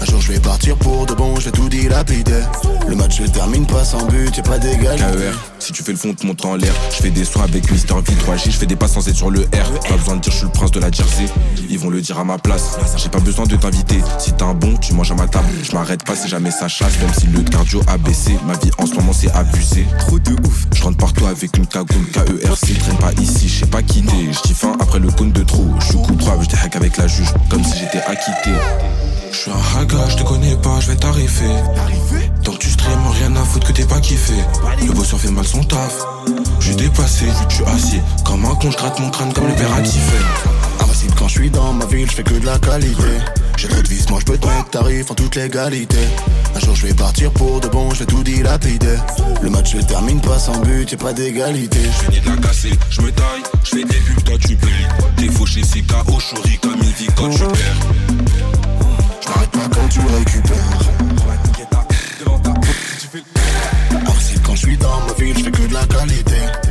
Un 0.00 0.04
jour 0.04 0.20
je 0.20 0.32
vais 0.32 0.40
partir 0.40 0.76
pour 0.76 1.06
de 1.06 1.14
bon, 1.14 1.38
je 1.40 1.50
tout 1.50 1.68
dilapider. 1.68 2.42
Le 2.86 2.94
match 2.94 3.18
se 3.18 3.28
termine 3.28 3.66
pas 3.66 3.84
sans 3.84 4.04
but, 4.06 4.36
y'a 4.36 4.42
pas 4.42 4.58
d'égalité. 4.58 5.30
Si 5.58 5.72
tu 5.72 5.82
fais 5.82 5.92
le 5.92 5.98
fond, 5.98 6.14
te 6.14 6.26
monte 6.26 6.44
en 6.44 6.56
l'air. 6.56 6.72
Je 6.90 7.02
fais 7.02 7.10
des 7.10 7.24
soins 7.24 7.44
avec 7.44 7.70
Mister 7.70 7.94
V 7.94 8.14
3G, 8.14 8.46
je 8.46 8.50
fais 8.56 8.66
des 8.66 8.76
pas 8.76 8.88
sans 8.88 9.00
sur 9.00 9.30
le 9.30 9.40
R. 9.40 9.80
Pas 9.88 9.96
besoin 9.96 10.16
de 10.16 10.20
dire, 10.20 10.32
je 10.32 10.38
suis 10.38 10.46
le 10.46 10.52
prince 10.52 10.70
de 10.70 10.80
la 10.80 10.90
Jersey. 10.90 11.26
Ils 11.68 11.78
vont 11.78 11.90
le 11.90 12.00
dire 12.00 12.18
à 12.18 12.24
ma 12.24 12.38
place. 12.38 12.78
J'ai 12.96 13.08
pas 13.08 13.20
besoin 13.20 13.46
de 13.46 13.56
t'inviter. 13.56 14.00
Si 14.18 14.32
t'as 14.32 14.46
un 14.46 14.54
bon, 14.54 14.76
tu 14.76 14.92
manges 14.94 15.12
à 15.12 15.14
ma 15.14 15.26
table. 15.26 15.48
Je 15.62 15.72
m'arrête 15.72 16.04
pas 16.04 16.16
si 16.16 16.28
jamais 16.28 16.50
ça 16.50 16.68
chasse, 16.68 16.98
même 17.00 17.12
si 17.12 17.26
le 17.26 17.42
cardio 17.42 17.80
a 17.88 17.98
baissé. 17.98 18.36
Ma 18.46 18.54
vie 18.54 18.70
en 18.78 18.86
ce 18.86 18.94
moment 18.94 19.12
c'est 19.12 19.30
abusé. 19.32 19.86
Trop 19.98 20.18
de 20.18 20.32
ouf. 20.32 20.66
Je 20.74 20.82
rentre 20.82 20.98
partout 20.98 21.26
avec 21.26 21.56
une 21.56 21.66
cagoule 21.66 22.06
KERC. 22.12 22.78
Traîne 22.78 22.96
pas 22.98 23.12
ici, 23.20 23.48
je 23.48 23.60
sais 23.60 23.66
pas 23.66 23.82
quitter. 23.82 24.32
Je 24.32 24.48
dis 24.48 24.54
fin 24.54 24.72
après 24.80 24.98
le 24.98 25.10
cône 25.10 25.32
de 25.32 25.42
trop. 25.42 25.66
Je 25.80 25.86
suis 25.86 25.96
coup 25.96 26.14
droit, 26.14 26.38
je 26.40 26.76
avec 26.76 26.96
la 26.96 27.06
juge, 27.06 27.32
comme 27.48 27.64
si 27.64 27.78
j'étais 27.78 27.98
acquitté. 27.98 28.50
Je 29.30 29.36
suis 29.36 29.50
un 29.50 29.80
haga, 29.80 30.08
je 30.08 30.16
te 30.16 30.22
connais 30.22 30.56
pas, 30.56 30.80
je 30.80 30.90
vais 30.90 30.96
t'arriver. 30.96 31.54
Tant 32.44 32.52
que 32.52 32.58
tu 32.58 32.70
stream, 32.70 32.98
rien 33.20 33.34
à 33.36 33.44
foutre 33.44 33.66
que 33.66 33.72
t'es 33.72 33.84
pas 33.84 34.00
kiffé. 34.00 34.34
Le 34.86 34.92
bosseur 34.92 35.18
fait 35.20 35.30
mal 35.30 35.46
son 35.46 35.62
taf. 35.62 35.94
J'ai 36.60 36.74
dépassé, 36.74 37.26
je 37.48 37.54
suis 37.54 37.64
assis. 37.64 38.00
Comme 38.24 38.44
un 38.44 38.54
con, 38.54 38.70
je 38.70 38.76
gratte 38.76 38.98
mon 39.00 39.10
crâne 39.10 39.32
comme 39.32 39.48
le 39.48 39.54
père 39.54 39.72
Invincible 39.72 40.24
quand 41.16 41.28
je 41.28 41.40
suis 41.40 41.50
dans 41.50 41.72
ma 41.72 41.84
ville, 41.86 42.08
je 42.08 42.16
fais 42.16 42.22
que 42.22 42.34
de 42.34 42.46
la 42.46 42.58
qualité. 42.58 43.02
J'ai 43.56 43.68
trop 43.68 43.82
de 43.82 43.88
vis, 43.88 44.08
moi 44.10 44.18
je 44.20 44.24
peux 44.24 44.38
te 44.38 44.46
mettre 44.46 44.70
tarif 44.70 45.10
en 45.10 45.14
toute 45.14 45.34
légalité. 45.34 45.98
Un 46.54 46.60
jour 46.60 46.74
je 46.74 46.86
vais 46.86 46.94
partir 46.94 47.30
pour 47.32 47.60
de 47.60 47.68
bon, 47.68 47.90
je 47.90 48.00
vais 48.00 48.06
tout 48.06 48.22
dilapider. 48.22 48.96
Le 49.42 49.50
match 49.50 49.72
se 49.72 49.82
termine 49.82 50.20
pas 50.20 50.38
sans 50.38 50.58
but, 50.60 50.90
y'a 50.90 50.98
pas 50.98 51.12
d'égalité. 51.12 51.78
Je 51.82 52.04
finis 52.04 52.20
de 52.20 52.30
la 52.30 52.36
casser, 52.36 52.72
je 52.90 53.00
me 53.02 53.10
taille, 53.10 53.42
je 53.64 53.70
fais 53.70 53.84
des 53.84 54.00
bulles, 54.00 54.22
toi 54.24 54.36
tu 54.38 54.56
payes. 54.56 54.88
T'es 55.16 55.28
fauché, 55.28 55.62
c'est 55.64 55.82
KO, 55.82 56.18
chori 56.18 56.58
comme 56.58 56.74
une 56.74 56.82
vie 56.82 57.08
quand 57.16 57.30
tu 57.30 57.38
perds. 57.38 58.67
Je 59.28 59.34
m'arrête 59.34 59.50
pas 59.50 59.68
quand 59.74 59.88
tu 59.88 60.00
récupères. 60.00 60.54
Invincible 63.90 64.42
quand 64.42 64.54
je 64.54 64.60
suis 64.60 64.76
dans 64.78 65.00
ma 65.06 65.12
ville, 65.14 65.38
je 65.38 65.44
fais 65.44 65.50
que 65.50 65.66
de 65.68 65.74
la 65.74 65.86
qualité. 65.86 66.67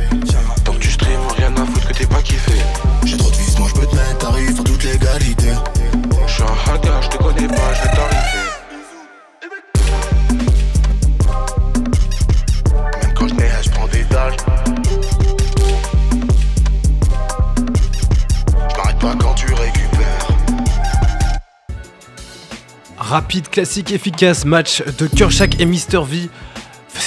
Rapide, 23.08 23.48
classique, 23.48 23.90
efficace, 23.90 24.44
match 24.44 24.82
de 24.98 25.06
Kershak 25.06 25.58
et 25.60 25.64
Mister 25.64 26.02
V. 26.02 26.28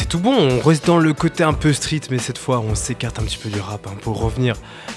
C'est 0.02 0.08
tout 0.08 0.18
bon, 0.18 0.34
on 0.36 0.68
reste 0.68 0.88
dans 0.88 0.98
le 0.98 1.14
côté 1.14 1.44
un 1.44 1.54
peu 1.54 1.72
street, 1.74 2.02
mais 2.10 2.18
cette 2.18 2.40
fois 2.40 2.60
on 2.60 2.74
s'écarte 2.74 3.20
un 3.20 3.22
petit 3.22 3.38
peu 3.38 3.50
du 3.50 3.60
rap 3.60 3.86
hein, 3.86 3.94
pour 4.02 4.20
revenir 4.20 4.56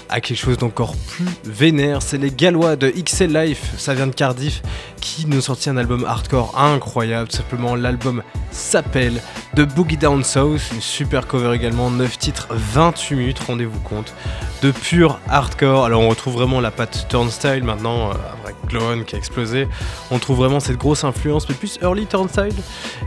à 0.09 0.19
quelque 0.19 0.37
chose 0.37 0.57
d'encore 0.57 0.95
plus 0.95 1.27
vénère. 1.43 2.01
C'est 2.01 2.17
les 2.17 2.31
Gallois 2.31 2.75
de 2.75 2.89
XL 2.89 3.31
Life, 3.31 3.75
ça 3.77 3.93
vient 3.93 4.07
de 4.07 4.15
Cardiff, 4.15 4.63
qui 5.01 5.27
nous 5.27 5.37
ont 5.37 5.41
sorti 5.41 5.69
un 5.69 5.77
album 5.77 6.05
hardcore 6.05 6.57
incroyable. 6.57 7.29
Tout 7.29 7.37
simplement, 7.37 7.75
l'album 7.75 8.23
s'appelle 8.49 9.21
The 9.55 9.61
Boogie 9.61 9.97
Down 9.97 10.23
South, 10.23 10.61
une 10.73 10.81
super 10.81 11.27
cover 11.27 11.53
également, 11.53 11.91
9 11.91 12.17
titres, 12.17 12.47
28 12.49 13.15
minutes, 13.15 13.39
rendez-vous 13.39 13.79
compte, 13.81 14.13
de 14.61 14.71
pur 14.71 15.19
hardcore. 15.29 15.85
Alors 15.85 16.01
on 16.01 16.09
retrouve 16.09 16.33
vraiment 16.33 16.61
la 16.61 16.71
patte 16.71 17.07
Turnstile 17.09 17.63
maintenant, 17.63 18.09
euh, 18.09 18.13
avec 18.43 18.55
Glow 18.67 19.03
qui 19.05 19.15
a 19.15 19.17
explosé. 19.17 19.67
On 20.11 20.19
trouve 20.19 20.37
vraiment 20.37 20.59
cette 20.59 20.77
grosse 20.77 21.03
influence, 21.03 21.47
mais 21.47 21.55
plus 21.55 21.77
early 21.81 22.05
Turnstile. 22.05 22.55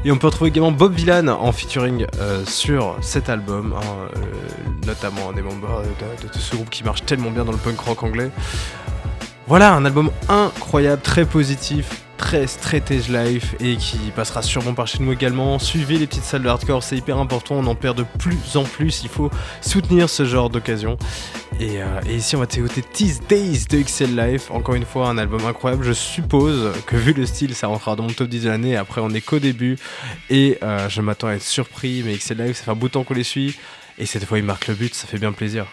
Et 0.04 0.12
on 0.12 0.16
peut 0.16 0.28
retrouver 0.28 0.50
également 0.50 0.72
Bob 0.72 0.94
Villan 0.94 1.28
en 1.28 1.52
featuring 1.52 1.87
euh, 2.20 2.44
sur 2.44 2.96
cet 3.00 3.28
album, 3.28 3.74
hein, 3.76 3.86
euh, 4.16 4.86
notamment 4.86 5.30
un 5.30 5.32
des 5.32 5.42
membres 5.42 5.82
de, 6.22 6.28
de 6.28 6.38
ce 6.38 6.54
groupe 6.54 6.70
qui 6.70 6.84
marche 6.84 7.04
tellement 7.04 7.30
bien 7.30 7.44
dans 7.44 7.52
le 7.52 7.58
punk 7.58 7.78
rock 7.80 8.02
anglais. 8.02 8.30
Voilà, 9.46 9.74
un 9.74 9.84
album 9.84 10.10
incroyable, 10.28 11.00
très 11.00 11.24
positif, 11.24 12.02
très 12.18 12.46
straight 12.46 12.90
edge 12.90 13.08
life 13.08 13.54
et 13.60 13.76
qui 13.76 13.96
passera 14.14 14.42
sûrement 14.42 14.74
par 14.74 14.86
chez 14.86 14.98
nous 15.02 15.12
également. 15.12 15.58
Suivez 15.58 15.96
les 15.96 16.06
petites 16.06 16.24
salles 16.24 16.42
de 16.42 16.48
hardcore, 16.48 16.82
c'est 16.82 16.96
hyper 16.96 17.16
important, 17.16 17.54
on 17.54 17.66
en 17.66 17.74
perd 17.74 17.96
de 17.96 18.04
plus 18.18 18.56
en 18.56 18.64
plus, 18.64 19.02
il 19.04 19.08
faut 19.08 19.30
soutenir 19.62 20.10
ce 20.10 20.26
genre 20.26 20.50
d'occasion. 20.50 20.98
Et, 21.60 21.82
euh, 21.82 22.00
ici 22.08 22.36
on 22.36 22.38
va 22.38 22.46
t'écouter 22.46 22.82
These 22.82 23.20
Days 23.28 23.64
de 23.68 23.82
XL 23.82 24.16
Life, 24.16 24.50
encore 24.52 24.76
une 24.76 24.84
fois 24.84 25.08
un 25.08 25.18
album 25.18 25.44
incroyable, 25.44 25.82
je 25.82 25.92
suppose 25.92 26.72
que 26.86 26.94
vu 26.94 27.12
le 27.12 27.26
style 27.26 27.52
ça 27.54 27.66
rentrera 27.66 27.96
dans 27.96 28.04
mon 28.04 28.10
top 28.10 28.28
10 28.28 28.44
de 28.44 28.48
l'année, 28.48 28.76
après 28.76 29.00
on 29.00 29.10
est 29.10 29.20
qu'au 29.20 29.40
début. 29.40 29.76
Et 30.30 30.58
euh, 30.62 30.88
je 30.88 31.00
m'attends 31.00 31.26
à 31.26 31.32
être 31.32 31.42
surpris, 31.42 32.02
mais 32.04 32.16
XL 32.16 32.40
Life 32.42 32.58
ça 32.58 32.64
fait 32.64 32.70
un 32.70 32.76
bout 32.76 32.86
de 32.86 32.92
temps 32.92 33.02
qu'on 33.02 33.14
les 33.14 33.24
suit. 33.24 33.56
Et 33.98 34.06
cette 34.06 34.24
fois 34.24 34.38
ils 34.38 34.44
marquent 34.44 34.68
le 34.68 34.74
but, 34.74 34.94
ça 34.94 35.08
fait 35.08 35.18
bien 35.18 35.32
plaisir. 35.32 35.66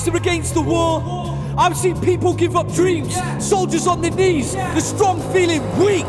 Backs 0.00 0.08
are 0.08 0.16
against 0.16 0.54
the 0.54 0.60
wall. 0.60 1.36
I've 1.58 1.76
seen 1.76 2.00
people 2.00 2.34
give 2.34 2.56
up 2.56 2.72
dreams, 2.72 3.14
soldiers 3.38 3.86
on 3.86 4.00
their 4.00 4.10
knees, 4.10 4.54
the 4.54 4.80
strong 4.80 5.20
feeling 5.32 5.62
weak. 5.78 6.06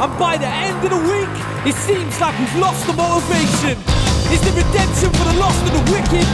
And 0.00 0.18
by 0.18 0.36
the 0.36 0.46
end 0.46 0.84
of 0.84 0.90
the 0.90 1.02
week, 1.12 1.28
it 1.66 1.74
seems 1.74 2.18
like 2.20 2.38
we've 2.38 2.56
lost 2.56 2.86
the 2.86 2.94
motivation. 2.94 3.76
Is 4.32 4.40
there 4.40 4.56
redemption 4.56 5.10
for 5.12 5.24
the 5.24 5.36
lost 5.38 5.60
and 5.68 5.76
the 5.76 5.84
wicked? 5.92 6.26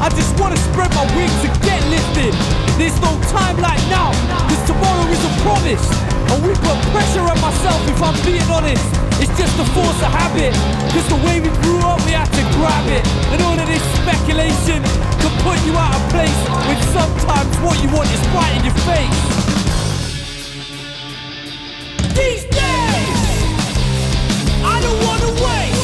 I 0.00 0.08
just 0.10 0.38
wanna 0.38 0.56
spread 0.56 0.92
my 0.94 1.06
wings 1.16 1.40
and 1.44 1.54
get 1.62 1.80
lifted. 1.88 2.34
There's 2.76 2.98
no 3.00 3.12
time 3.32 3.56
like 3.60 3.80
now, 3.88 4.12
cause 4.48 4.66
tomorrow 4.66 5.08
isn't 5.08 5.36
promised. 5.40 5.92
And 6.28 6.44
we 6.44 6.52
put 6.54 6.78
pressure 6.92 7.24
on 7.24 7.40
myself 7.40 7.80
if 7.88 8.02
I'm 8.02 8.16
being 8.24 8.48
honest. 8.50 9.07
It's 9.20 9.34
just 9.36 9.58
a 9.58 9.66
force 9.74 10.00
of 10.06 10.14
habit. 10.14 10.54
Cause 10.94 11.08
the 11.10 11.18
way 11.26 11.40
we 11.40 11.50
grew 11.66 11.80
up, 11.82 11.98
we 12.06 12.12
had 12.14 12.30
to 12.30 12.44
grab 12.54 12.86
it. 12.86 13.02
And 13.34 13.42
all 13.42 13.58
of 13.58 13.66
this 13.66 13.82
speculation 13.98 14.78
can 15.18 15.32
put 15.42 15.58
you 15.66 15.74
out 15.74 15.90
of 15.90 16.02
place 16.14 16.38
when 16.66 16.78
sometimes 16.94 17.50
what 17.58 17.82
you 17.82 17.90
want 17.90 18.06
is 18.14 18.22
right 18.30 18.54
in 18.54 18.62
your 18.62 18.78
face. 18.86 19.22
These 22.14 22.46
days, 22.46 23.20
I 24.62 24.78
don't 24.86 25.00
wanna 25.02 25.32
wait. 25.42 25.74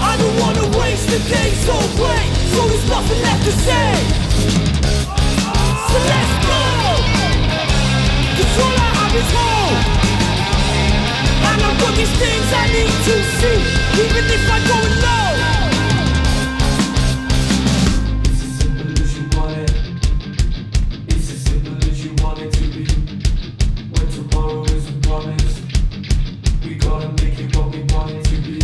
I 0.00 0.16
don't 0.16 0.36
wanna 0.40 0.66
waste 0.80 1.06
the 1.12 1.20
days 1.28 1.62
away. 1.68 2.22
So 2.56 2.64
there's 2.64 2.88
nothing 2.88 3.20
left 3.28 3.44
to 3.44 3.52
say. 3.52 3.92
So 5.84 5.96
let's 6.12 6.32
go. 6.48 6.64
Cause 8.40 8.56
all 8.56 8.72
I 8.72 8.90
have 8.96 9.14
is 9.20 9.30
home. 9.36 10.07
I've 11.44 11.78
these 11.96 12.14
things 12.18 12.46
I 12.52 12.66
need 12.72 12.94
to 13.06 13.14
see, 13.38 13.58
even 14.02 14.24
if 14.36 14.44
I 14.50 14.58
low. 15.04 15.30
It's 18.24 18.40
as 18.44 18.52
simple 18.60 18.90
as 19.02 19.10
you 19.18 19.24
want 19.36 19.56
it. 19.58 19.72
It's 21.08 21.30
as 21.32 21.40
simple 21.44 21.76
as 21.76 22.04
you 22.04 22.12
want 22.22 22.38
it 22.40 22.52
to 22.52 22.64
be. 22.74 22.84
When 23.94 24.06
tomorrow 24.10 24.62
is 24.64 24.88
a 24.88 24.92
promise, 25.06 25.56
we 26.64 26.74
gotta 26.74 27.08
make 27.22 27.38
it 27.38 27.56
what 27.56 27.68
we 27.74 27.80
want 27.94 28.10
it 28.12 28.24
to 28.24 28.36
be. 28.46 28.58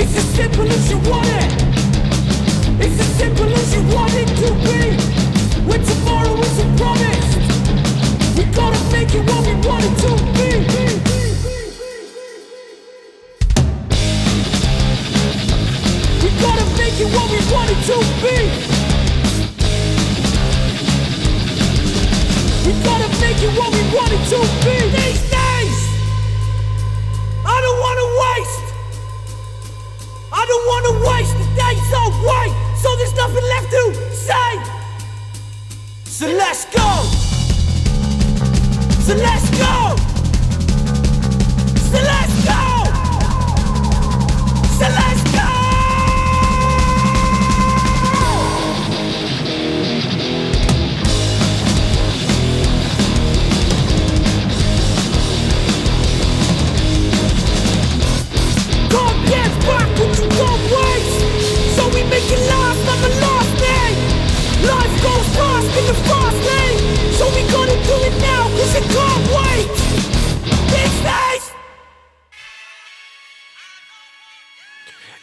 It's 0.00 0.16
as 0.16 0.28
simple 0.34 0.68
as 0.70 0.90
you 0.90 0.98
want 1.10 1.26
it. 1.26 1.50
It's 2.84 2.98
as 3.00 3.10
simple 3.16 3.52
as 3.52 3.74
you 3.74 3.82
want 3.94 4.14
it 4.14 4.28
to 4.42 4.48
be. 4.66 4.80
When 5.68 5.80
tomorrow 5.84 6.34
is 6.40 6.60
we 8.36 8.44
gotta 8.54 8.80
make 8.92 9.14
it 9.14 9.24
what 9.30 9.46
we 9.46 9.54
want 9.68 9.84
it 9.84 9.98
to 9.98 10.32
be. 10.32 10.39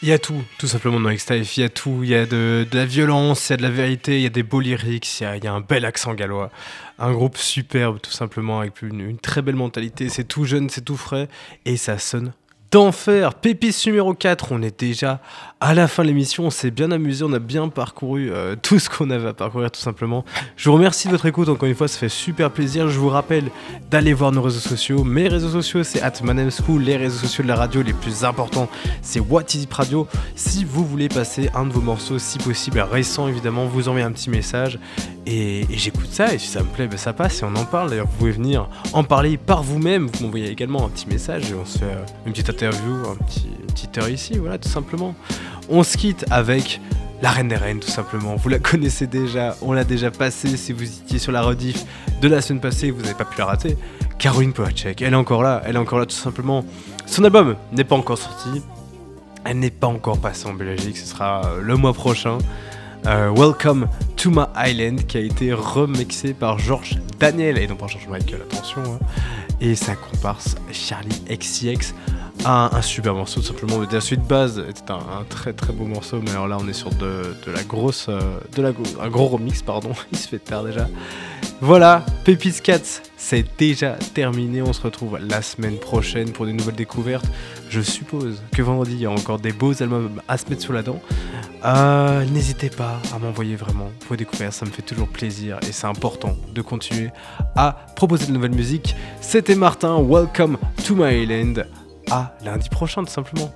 Il 0.08 0.12
y 0.12 0.14
a 0.14 0.20
tout, 0.20 0.42
tout 0.58 0.68
simplement 0.68 1.02
dans 1.02 1.10
X-Life. 1.10 1.58
Il 1.58 1.60
y 1.60 1.64
a 1.66 1.70
tout. 1.70 2.00
Il 2.02 2.08
y 2.08 2.16
a 2.16 2.26
de, 2.26 2.66
la 2.72 2.86
violence, 2.86 3.50
il 3.50 3.52
y 3.52 3.54
a 3.56 3.58
de 3.58 3.62
la 3.62 3.70
vérité, 3.70 4.16
il 4.16 4.22
y 4.22 4.26
a 4.26 4.30
des 4.30 4.42
beaux 4.42 4.62
lyrics, 4.62 5.20
il 5.20 5.44
y 5.44 5.48
a, 5.48 5.54
un 5.54 5.60
bel 5.60 5.84
accent 5.84 6.14
gallois. 6.14 6.50
Un 6.98 7.12
groupe 7.12 7.36
superbe, 7.36 8.00
tout 8.02 8.12
simplement, 8.12 8.62
avec 8.62 8.82
une, 8.82 9.02
une 9.02 9.20
très 9.20 9.42
belle 9.42 9.58
mentalité. 9.58 10.08
C'est 10.08 10.24
tout 10.24 10.46
jeune, 10.46 10.70
c'est 10.70 10.86
tout 10.86 10.96
frais, 10.96 11.28
et 11.66 11.76
ça 11.76 11.98
sonne 11.98 12.32
d'enfer. 12.72 13.34
Pépice 13.34 13.86
numéro 13.86 14.14
4, 14.14 14.54
on 14.54 14.62
est 14.62 14.80
déjà 14.80 15.20
à 15.60 15.74
la 15.74 15.88
fin 15.88 16.04
de 16.04 16.08
l'émission. 16.08 16.46
On 16.46 16.50
s'est 16.50 16.72
bien 16.72 16.92
amusé, 16.92 17.24
on 17.24 17.34
a 17.34 17.40
bien 17.40 17.68
parcouru 17.70 18.30
euh, 18.32 18.56
tout 18.62 18.80
ce 18.80 18.90
qu'on 18.90 19.10
avait 19.10 19.30
à 19.30 19.34
parcourir, 19.34 19.72
tout 19.72 19.80
simplement. 19.80 20.24
Je 20.56 20.70
vous 20.70 20.76
remercie 20.76 21.08
de 21.08 21.14
votre 21.14 21.26
écoute, 21.26 21.50
encore 21.50 21.68
une 21.68 21.76
fois, 21.76 21.88
ça 21.88 21.98
fait 21.98 22.10
super 22.10 22.52
plaisir. 22.52 22.90
Je 22.90 23.00
vous 23.00 23.10
rappelle 23.10 23.46
d'aller 23.90 24.14
voir 24.14 24.32
nos 24.32 24.42
réseaux 24.42 24.60
sociaux. 24.60 25.04
Mes 25.04 25.28
réseaux 25.28 25.50
sociaux, 25.50 25.84
c'est 25.84 26.02
at 26.02 26.14
School. 26.16 26.84
Les 26.84 26.98
réseaux 26.98 27.20
sociaux 27.20 27.44
de 27.44 27.50
la 27.50 27.56
radio 27.56 27.82
les 27.82 27.94
plus 27.94 28.24
importants, 28.24 28.70
c'est 29.02 29.20
What 29.20 29.46
Is 29.56 29.68
Radio. 29.72 30.08
Si 30.36 30.64
vous 30.64 30.86
voulez 30.86 31.10
passer 31.10 31.50
un 31.56 31.66
de 31.66 31.74
vos 31.74 31.82
morceaux, 31.82 32.20
si 32.20 32.38
possible, 32.38 32.80
récent 32.80 33.28
évidemment, 33.28 33.66
vous 33.66 33.88
envoyez 33.90 34.06
un 34.06 34.12
petit 34.12 34.30
message 34.30 34.80
et, 35.26 35.66
j'écoute 35.70 36.10
ça. 36.12 36.34
Et 36.34 36.38
si 36.38 36.48
ça 36.48 36.62
me 36.62 36.70
plaît, 36.70 36.88
ben, 36.88 36.98
ça 36.98 37.14
passe 37.14 37.42
et 37.42 37.46
on 37.46 37.56
en 37.56 37.66
parle. 37.66 37.90
D'ailleurs, 37.90 38.08
vous 38.08 38.18
pouvez 38.18 38.32
venir 38.32 38.70
en 38.94 39.04
parler 39.04 39.38
par 39.38 39.64
vous-même. 39.64 40.08
Vous 40.08 40.24
m'envoyez 40.24 40.50
également 40.50 40.86
un 40.86 40.90
petit 40.90 41.08
message 41.08 41.52
et 41.52 41.56
on 41.56 41.66
se 41.66 41.80
fait 41.80 41.86
euh, 41.86 42.06
une 42.26 42.32
petite 42.32 42.50
interview, 42.50 42.94
un 43.10 43.16
petit, 43.26 43.50
heure 43.98 44.10
ici, 44.10 44.38
voilà, 44.38 44.58
tout 44.58 44.70
simplement. 44.70 45.16
On 45.70 45.84
se 45.84 45.98
quitte 45.98 46.26
avec 46.30 46.80
la 47.22 47.32
Reine 47.32 47.48
des 47.48 47.56
Reines, 47.56 47.80
tout 47.80 47.90
simplement. 47.90 48.36
Vous 48.36 48.50
la 48.50 48.60
connaissez 48.60 49.08
déjà, 49.08 49.56
on 49.62 49.74
l'a 49.74 49.84
déjà 49.84 50.12
passée. 50.12 50.56
Si 50.58 50.72
vous 50.74 50.84
étiez 50.84 51.20
sur 51.20 51.32
la 51.32 51.42
rediff 51.42 51.84
de 52.22 52.28
la 52.28 52.42
semaine 52.42 52.62
passée, 52.62 52.92
vous 52.92 53.02
n'avez 53.02 53.14
pas 53.16 53.26
pu 53.26 53.38
la 53.40 53.46
rater. 53.46 53.78
Caroline 54.20 54.54
Polacek, 54.54 55.02
elle 55.02 55.14
est 55.14 55.16
encore 55.16 55.44
là, 55.44 55.62
elle 55.66 55.76
est 55.76 55.80
encore 55.80 56.00
là, 56.00 56.06
tout 56.06 56.16
simplement. 56.16 56.64
Son 57.06 57.24
album 57.24 57.56
n'est 57.72 57.84
pas 57.84 57.96
encore 57.96 58.18
sorti. 58.18 58.62
Elle 59.46 59.60
n'est 59.60 59.70
pas 59.72 59.88
encore 59.88 60.20
passée 60.20 60.48
en 60.48 60.54
Belgique, 60.54 60.98
ce 60.98 61.06
sera 61.08 61.46
euh, 61.46 61.62
le 61.62 61.76
mois 61.78 61.94
prochain. 61.94 62.38
Euh, 63.06 63.32
Welcome 63.34 63.88
to 64.18 64.30
My 64.30 64.46
Island 64.58 65.06
qui 65.06 65.18
a 65.18 65.22
été 65.22 65.54
remixé 65.54 66.34
par 66.34 66.60
George 66.60 66.98
Daniel 67.20 67.58
et 67.58 67.68
non 67.68 67.76
par 67.76 67.88
George 67.88 68.08
Michael, 68.10 68.42
attention. 68.42 68.82
hein. 68.84 69.00
Et 69.62 69.76
sa 69.76 69.96
comparse 69.96 70.56
Charlie 70.74 71.22
XCX. 71.30 71.94
Un, 72.46 72.70
un 72.72 72.82
super 72.82 73.14
morceau, 73.14 73.42
tout 73.42 73.48
simplement. 73.48 73.82
La 73.92 74.00
suite 74.02 74.22
base 74.22 74.64
était 74.70 74.92
un, 74.92 75.24
très 75.28 75.54
très 75.54 75.74
beau 75.74 75.86
morceau, 75.86 76.22
mais 76.24 76.32
alors 76.32 76.48
là 76.48 76.58
on 76.62 76.68
est 76.68 76.74
sur 76.74 76.90
de, 76.92 77.36
la 77.54 77.64
grosse. 77.64 78.06
euh, 78.10 78.20
de 78.56 78.62
la, 78.62 78.72
un 79.02 79.10
gros 79.10 79.28
remix, 79.28 79.62
pardon. 79.62 79.92
Il 80.12 80.18
se 80.18 80.28
fait 80.30 80.40
tard 80.40 80.64
déjà. 80.64 80.88
Voilà, 81.60 82.06
Pépis 82.24 82.62
Cats, 82.64 83.02
c'est 83.18 83.46
déjà 83.58 83.94
terminé. 84.14 84.62
On 84.62 84.72
se 84.72 84.82
retrouve 84.82 85.18
la 85.20 85.42
semaine 85.42 85.78
prochaine 85.78 86.32
pour 86.32 86.46
des 86.46 86.54
nouvelles 86.54 86.76
découvertes. 86.76 87.26
Je 87.70 87.82
suppose 87.82 88.42
que 88.56 88.62
vendredi, 88.62 88.94
il 88.94 89.02
y 89.02 89.06
a 89.08 89.12
encore 89.12 89.40
des 89.40 89.52
beaux 89.52 89.82
albums 89.82 90.22
à 90.28 90.38
se 90.38 90.48
mettre 90.50 90.62
sous 90.62 90.72
la 90.74 90.84
dent. 90.84 91.02
Euh, 91.66 92.24
N'hésitez 92.26 92.70
pas 92.70 93.00
à 93.14 93.20
m'envoyer 93.20 93.56
vraiment 93.56 93.90
vos 94.08 94.16
découvertes, 94.16 94.54
ça 94.54 94.66
me 94.66 94.72
fait 94.72 94.84
toujours 94.84 95.08
plaisir 95.08 95.58
et 95.68 95.72
c'est 95.72 95.88
important 95.88 96.38
de 96.54 96.62
continuer 96.62 97.10
à 97.56 97.76
proposer 97.96 98.28
de 98.28 98.32
nouvelles 98.32 98.56
musiques. 98.56 98.96
C'était 99.20 99.56
Martin, 99.56 100.00
welcome 100.00 100.58
to 100.86 100.96
my 100.96 101.24
island. 101.24 101.66
À 102.10 102.32
lundi 102.44 102.70
prochain, 102.70 103.04
tout 103.04 103.12
simplement. 103.12 103.52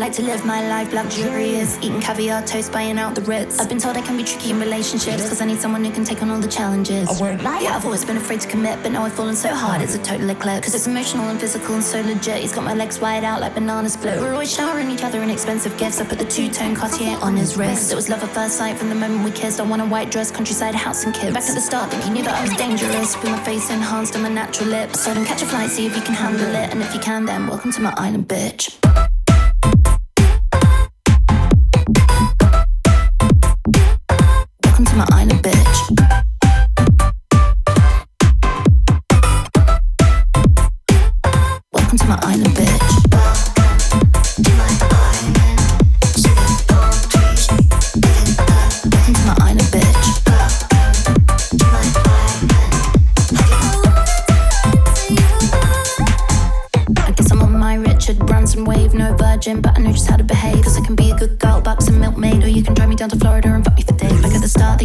Like 0.00 0.12
to 0.14 0.22
live 0.22 0.46
my 0.46 0.66
life 0.66 0.94
luxurious, 0.94 1.76
eating 1.78 2.00
caviar, 2.00 2.42
toast, 2.46 2.72
buying 2.72 2.98
out 2.98 3.14
the 3.14 3.20
Ritz. 3.20 3.58
I've 3.58 3.68
been 3.68 3.78
told 3.78 3.98
I 3.98 4.00
can 4.00 4.16
be 4.16 4.24
tricky 4.24 4.50
in 4.50 4.58
relationships, 4.58 5.28
cause 5.28 5.42
I 5.42 5.44
need 5.44 5.60
someone 5.60 5.84
who 5.84 5.92
can 5.92 6.04
take 6.04 6.22
on 6.22 6.30
all 6.30 6.40
the 6.40 6.48
challenges. 6.48 7.06
I 7.06 7.20
won't 7.20 7.42
lie, 7.42 7.60
yeah, 7.60 7.76
I've 7.76 7.84
always 7.84 8.02
been 8.02 8.16
afraid 8.16 8.40
to 8.40 8.48
commit, 8.48 8.82
but 8.82 8.92
now 8.92 9.04
I've 9.04 9.12
fallen 9.12 9.36
so 9.36 9.54
hard, 9.54 9.82
it's 9.82 9.94
a 9.94 10.02
total 10.02 10.30
eclipse. 10.30 10.64
Cause 10.64 10.74
it's 10.74 10.86
emotional 10.86 11.28
and 11.28 11.38
physical 11.38 11.74
and 11.74 11.84
so 11.84 12.00
legit. 12.00 12.38
He's 12.38 12.54
got 12.54 12.64
my 12.64 12.72
legs 12.72 12.98
wide 12.98 13.24
out 13.24 13.42
like 13.42 13.52
banana 13.52 13.90
split. 13.90 14.18
We're 14.18 14.32
always 14.32 14.50
showering 14.50 14.90
each 14.90 15.04
other 15.04 15.20
in 15.20 15.28
expensive 15.28 15.76
gifts. 15.76 16.00
I 16.00 16.06
put 16.06 16.18
the 16.18 16.24
two 16.24 16.48
tone 16.48 16.74
Cartier 16.74 17.18
on 17.20 17.36
his 17.36 17.58
wrist. 17.58 17.92
It 17.92 17.94
was 17.94 18.08
love 18.08 18.24
at 18.24 18.30
first 18.30 18.56
sight 18.56 18.78
from 18.78 18.88
the 18.88 18.94
moment 18.94 19.22
we 19.22 19.32
kissed. 19.32 19.60
I 19.60 19.64
want 19.64 19.82
a 19.82 19.86
white 19.86 20.10
dress, 20.10 20.30
countryside 20.30 20.74
house 20.74 21.04
and 21.04 21.14
kids. 21.14 21.34
Back 21.34 21.44
at 21.46 21.54
the 21.54 21.60
start, 21.60 21.90
think 21.90 22.04
he 22.04 22.10
knew 22.10 22.22
that 22.22 22.34
I 22.34 22.42
was 22.42 22.56
dangerous. 22.56 23.20
With 23.20 23.32
my 23.32 23.44
face 23.44 23.68
enhanced 23.68 24.14
and 24.14 24.22
my 24.22 24.30
natural 24.30 24.70
lips. 24.70 25.00
So 25.04 25.12
don't 25.12 25.26
catch 25.26 25.42
a 25.42 25.46
flight, 25.46 25.68
see 25.68 25.84
if 25.84 25.94
you 25.94 26.02
can 26.02 26.14
handle 26.14 26.48
it. 26.48 26.70
And 26.70 26.80
if 26.80 26.94
you 26.94 27.00
can, 27.00 27.26
then 27.26 27.46
welcome 27.46 27.70
to 27.72 27.82
my 27.82 27.92
island, 27.98 28.28
bitch. 28.28 29.09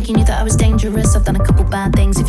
Thinking 0.06 0.20
you 0.20 0.26
thought 0.28 0.40
I 0.40 0.44
was 0.44 0.56
dangerous, 0.56 1.16
I've 1.16 1.26
done 1.26 1.36
a 1.36 1.44
couple 1.44 1.64
bad 1.64 1.96
things. 1.96 2.25